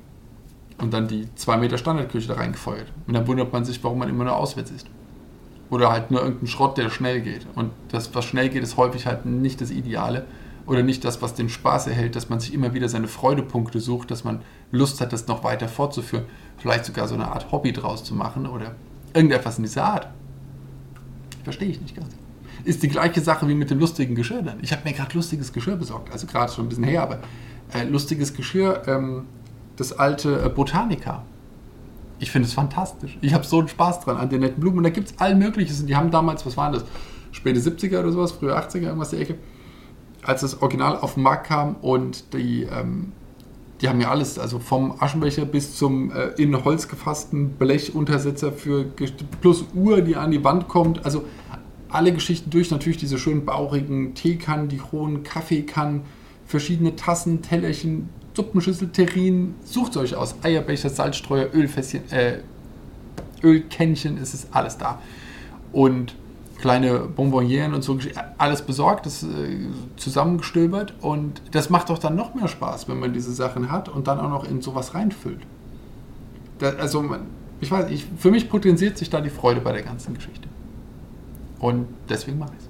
Und 0.79 0.93
dann 0.95 1.07
die 1.07 1.29
2 1.35 1.59
Meter 1.59 1.79
Standardküche 1.79 2.27
da 2.27 2.35
reingefeuert. 2.35 2.91
Und 3.07 3.15
dann 3.15 3.27
wundert 3.27 3.53
man 3.53 3.65
sich, 3.65 3.85
warum 3.85 3.99
man 3.99 4.09
immer 4.09 4.25
nur 4.25 4.35
auswärts 4.35 4.71
ist. 4.71 4.87
Oder 5.69 5.93
halt 5.93 6.11
nur 6.11 6.23
irgendein 6.23 6.47
Schrott, 6.47 6.79
der 6.79 6.89
schnell 6.89 7.21
geht. 7.21 7.47
Und 7.55 7.71
das, 7.91 8.15
was 8.15 8.25
schnell 8.25 8.49
geht, 8.49 8.63
ist 8.63 8.79
häufig 8.79 9.07
halt 9.07 9.27
nicht 9.27 9.61
das 9.61 9.71
Ideale 9.71 10.25
oder 10.71 10.85
nicht 10.85 11.05
das, 11.05 11.21
was 11.21 11.35
den 11.35 11.49
Spaß 11.49 11.89
erhält, 11.89 12.15
dass 12.15 12.29
man 12.29 12.39
sich 12.39 12.55
immer 12.55 12.73
wieder 12.75 12.89
seine 12.89 13.09
Freudepunkte 13.09 13.81
sucht, 13.81 14.13
dass 14.13 14.23
man 14.23 14.41
Lust 14.71 15.01
hat, 15.01 15.13
das 15.13 15.27
noch 15.27 15.43
weiter 15.43 15.67
fortzuführen, 15.67 16.27
vielleicht 16.59 16.85
sogar 16.85 17.09
so 17.09 17.15
eine 17.17 17.27
Art 17.27 17.51
Hobby 17.51 17.73
draus 17.73 18.05
zu 18.05 18.15
machen 18.15 18.47
oder 18.47 18.77
irgendetwas 19.13 19.59
in 19.59 19.65
dieser 19.65 19.85
Art. 19.85 20.09
Verstehe 21.43 21.69
ich 21.69 21.81
nicht 21.81 21.97
ganz. 21.97 22.15
Ist 22.63 22.85
die 22.85 22.89
gleiche 22.89 23.21
Sache 23.21 23.49
wie 23.49 23.55
mit 23.55 23.71
dem 23.71 23.81
lustigen 23.81 24.15
Geschirr 24.15 24.43
dann. 24.43 24.59
Ich 24.63 24.71
habe 24.71 24.83
mir 24.85 24.95
gerade 24.95 25.13
lustiges 25.13 25.53
Geschirr 25.53 25.75
besorgt, 25.75 26.13
also 26.13 26.29
gerade 26.29 26.53
schon 26.53 26.67
ein 26.67 26.69
bisschen 26.69 26.85
her, 26.85 27.03
aber 27.03 27.19
äh, 27.75 27.83
lustiges 27.83 28.33
Geschirr, 28.33 28.83
ähm, 28.87 29.25
das 29.75 29.93
alte 29.93 30.41
äh, 30.41 30.49
Botanica. 30.51 31.25
Ich 32.21 32.31
finde 32.31 32.47
es 32.47 32.55
fantastisch. 32.55 33.19
Ich 33.23 33.35
habe 33.35 33.45
so 33.45 33.59
einen 33.59 33.67
Spaß 33.67 34.01
dran 34.01 34.19
an 34.19 34.29
den 34.29 34.41
netten 34.41 34.61
Blumen. 34.61 34.79
Und 34.79 34.85
da 34.85 34.91
gibt 34.91 35.11
es 35.11 35.19
all 35.19 35.35
Mögliches. 35.35 35.81
Und 35.81 35.87
die 35.87 35.97
haben 35.97 36.13
damals, 36.13 36.47
was 36.47 36.57
waren 36.57 36.75
das? 36.75 36.85
Späte 37.33 37.59
70er 37.59 38.01
oder 38.01 38.13
sowas, 38.13 38.33
frühe 38.33 38.55
80er, 38.55 38.83
irgendwas 38.83 39.11
der 39.11 39.21
Ecke 39.21 39.39
als 40.23 40.43
das 40.43 40.61
Original 40.63 40.97
auf 40.99 41.15
den 41.15 41.23
Markt 41.23 41.47
kam 41.47 41.77
und 41.77 42.33
die, 42.33 42.63
ähm, 42.63 43.13
die 43.81 43.89
haben 43.89 44.01
ja 44.01 44.11
alles, 44.11 44.39
also 44.39 44.59
vom 44.59 44.95
Aschenbecher 45.01 45.45
bis 45.45 45.77
zum 45.77 46.13
äh, 46.13 46.29
in 46.37 46.65
Holz 46.65 46.89
gefassten 46.89 47.51
Blechuntersetzer 47.51 48.53
für 48.53 48.85
plus 49.41 49.65
Uhr, 49.75 50.03
die 50.03 50.17
an 50.17 50.31
die 50.31 50.45
Wand 50.45 50.69
kommt. 50.69 51.05
Also 51.05 51.25
alle 51.89 52.13
Geschichten 52.13 52.51
durch, 52.51 52.71
natürlich 52.71 52.99
diese 52.99 53.19
schönen 53.19 53.45
bauchigen 53.45 54.15
Teekannen, 54.15 54.69
die 54.69 54.81
hohen 54.81 55.23
Kaffeekannen, 55.23 56.03
verschiedene 56.47 56.97
Tassen, 56.97 57.43
Tellerchen, 57.43 58.09
Suppenschüssel, 58.35 58.89
Terrinen, 58.89 59.55
sucht 59.65 59.97
euch 59.97 60.15
aus. 60.15 60.37
Eierbecher, 60.43 60.89
Salzstreuer, 60.89 61.49
Ölfässchen, 61.53 62.11
äh, 62.11 62.39
Ölkännchen, 63.43 64.19
es 64.19 64.35
ist 64.35 64.49
alles 64.53 64.79
da. 64.79 65.01
Und 65.73 66.15
kleine 66.61 67.01
Bonbonnieren 67.01 67.75
und 67.75 67.83
so, 67.83 67.99
alles 68.39 68.63
besorgt, 68.63 69.07
das 69.07 69.23
äh, 69.23 69.27
zusammengestöbert 69.97 70.95
und 71.01 71.41
das 71.53 71.71
macht 71.71 71.91
doch 71.91 71.99
dann 71.99 72.17
noch 72.17 72.35
mehr 72.35 72.49
Spaß, 72.49 72.89
wenn 72.89 73.01
man 73.01 73.13
diese 73.13 73.33
Sachen 73.33 73.73
hat 73.73 73.89
und 73.89 74.07
dann 74.07 74.21
auch 74.21 74.29
noch 74.29 74.49
in 74.49 74.61
sowas 74.61 74.95
reinfüllt. 74.95 75.41
Das, 76.59 76.77
also, 76.77 77.05
ich 77.61 77.71
weiß, 77.71 77.91
ich, 77.91 78.07
für 78.19 78.31
mich 78.31 78.49
potenziert 78.49 78.99
sich 78.99 79.11
da 79.11 79.21
die 79.21 79.31
Freude 79.31 79.61
bei 79.61 79.73
der 79.73 79.83
ganzen 79.83 80.15
Geschichte. 80.15 80.49
Und 81.59 81.87
deswegen 82.09 82.39
mache 82.39 82.53
ich 82.53 82.65
es. 82.65 82.69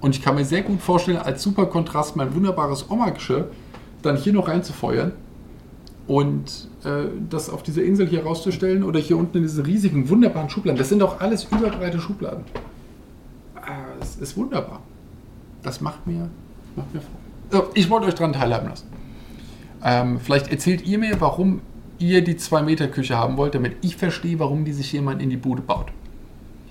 Und 0.00 0.16
ich 0.16 0.22
kann 0.22 0.34
mir 0.34 0.44
sehr 0.44 0.62
gut 0.62 0.80
vorstellen, 0.80 1.18
als 1.18 1.42
super 1.42 1.66
Kontrast 1.66 2.16
mein 2.16 2.34
wunderbares 2.34 2.90
Oma-Geschirr 2.90 3.48
dann 4.02 4.16
hier 4.16 4.32
noch 4.32 4.48
reinzufeuern 4.48 5.12
und 6.06 6.68
äh, 6.84 7.08
das 7.28 7.50
auf 7.50 7.62
dieser 7.62 7.82
Insel 7.82 8.06
hier 8.06 8.24
rauszustellen 8.24 8.82
oder 8.82 8.98
hier 8.98 9.18
unten 9.18 9.38
in 9.38 9.42
diese 9.42 9.66
riesigen, 9.66 10.08
wunderbaren 10.08 10.48
Schubladen. 10.48 10.78
Das 10.78 10.88
sind 10.88 11.02
auch 11.02 11.20
alles 11.20 11.44
überbreite 11.44 12.00
Schubladen 12.00 12.44
ist 14.16 14.36
wunderbar. 14.36 14.80
Das 15.62 15.80
macht 15.80 16.06
mir 16.06 16.30
Macht 16.76 16.94
mir 16.94 17.00
Freude. 17.00 17.16
So, 17.50 17.70
ich 17.74 17.90
wollte 17.90 18.06
euch 18.06 18.14
daran 18.14 18.32
teilhaben 18.32 18.68
lassen. 18.68 18.88
Ähm, 19.82 20.20
vielleicht 20.20 20.50
erzählt 20.50 20.86
ihr 20.86 20.98
mir, 20.98 21.20
warum 21.20 21.62
ihr 21.98 22.22
die 22.22 22.34
2-Meter-Küche 22.34 23.16
haben 23.16 23.36
wollt, 23.36 23.54
damit 23.54 23.76
ich 23.82 23.96
verstehe, 23.96 24.38
warum 24.38 24.64
die 24.64 24.72
sich 24.72 24.92
jemand 24.92 25.20
in 25.20 25.30
die 25.30 25.36
Bude 25.36 25.62
baut. 25.62 25.86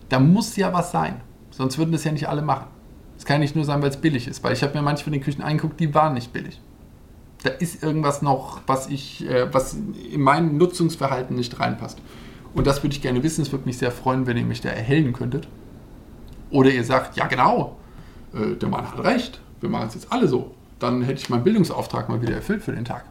Da 0.09 0.19
muss 0.19 0.55
ja 0.55 0.73
was 0.73 0.91
sein. 0.91 1.21
Sonst 1.51 1.77
würden 1.77 1.91
das 1.91 2.03
ja 2.03 2.11
nicht 2.11 2.27
alle 2.27 2.41
machen. 2.41 2.67
Es 3.17 3.25
kann 3.25 3.41
nicht 3.41 3.55
nur 3.55 3.65
sein, 3.65 3.81
weil 3.81 3.89
es 3.89 3.97
billig 3.97 4.27
ist, 4.27 4.43
weil 4.43 4.53
ich 4.53 4.63
habe 4.63 4.73
mir 4.73 4.81
manche 4.81 5.03
von 5.03 5.11
den 5.11 5.21
Küchen 5.21 5.41
angeguckt, 5.41 5.79
die 5.79 5.93
waren 5.93 6.13
nicht 6.13 6.31
billig. 6.31 6.61
Da 7.43 7.49
ist 7.49 7.83
irgendwas 7.83 8.21
noch, 8.21 8.61
was 8.65 8.87
ich, 8.87 9.27
äh, 9.29 9.53
was 9.53 9.73
in 9.73 10.21
mein 10.21 10.57
Nutzungsverhalten 10.57 11.35
nicht 11.35 11.59
reinpasst. 11.59 11.99
Und 12.53 12.65
das 12.65 12.81
würde 12.83 12.95
ich 12.95 13.01
gerne 13.01 13.21
wissen. 13.21 13.41
Es 13.41 13.51
würde 13.51 13.65
mich 13.65 13.77
sehr 13.77 13.91
freuen, 13.91 14.25
wenn 14.25 14.37
ihr 14.37 14.45
mich 14.45 14.61
da 14.61 14.69
erhellen 14.69 15.13
könntet. 15.13 15.47
Oder 16.51 16.71
ihr 16.71 16.83
sagt, 16.83 17.17
ja 17.17 17.27
genau, 17.27 17.77
äh, 18.33 18.55
der 18.55 18.69
Mann 18.69 18.89
hat 18.89 19.03
recht, 19.03 19.39
wir 19.61 19.69
machen 19.69 19.87
es 19.87 19.95
jetzt 19.95 20.11
alle 20.11 20.27
so. 20.27 20.55
Dann 20.79 21.01
hätte 21.01 21.19
ich 21.19 21.29
meinen 21.29 21.43
Bildungsauftrag 21.43 22.09
mal 22.09 22.21
wieder 22.21 22.35
erfüllt 22.35 22.63
für 22.63 22.71
den 22.71 22.85
Tag. 22.85 23.05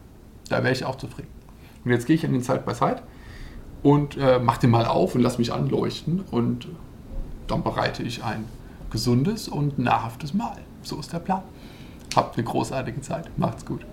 Da 0.49 0.63
wäre 0.63 0.73
ich 0.73 0.85
auch 0.85 0.95
zufrieden. 0.95 1.29
Und 1.85 1.91
jetzt 1.91 2.07
gehe 2.07 2.15
ich 2.15 2.25
an 2.25 2.33
den 2.33 2.41
Side 2.41 2.63
by 2.65 2.73
Side 2.73 3.01
und 3.83 4.17
äh, 4.17 4.39
mache 4.39 4.61
den 4.61 4.71
mal 4.71 4.85
auf 4.85 5.15
und 5.15 5.21
lass 5.21 5.37
mich 5.37 5.53
anleuchten 5.53 6.21
und 6.31 6.67
dann 7.47 7.63
bereite 7.63 8.03
ich 8.03 8.23
ein 8.23 8.45
gesundes 8.89 9.47
und 9.47 9.79
nahrhaftes 9.79 10.33
Mahl. 10.33 10.57
So 10.81 10.99
ist 10.99 11.13
der 11.13 11.19
Plan. 11.19 11.43
Habt 12.15 12.37
eine 12.37 12.43
großartige 12.43 13.01
Zeit. 13.01 13.29
Macht's 13.37 13.65
gut. 13.65 13.85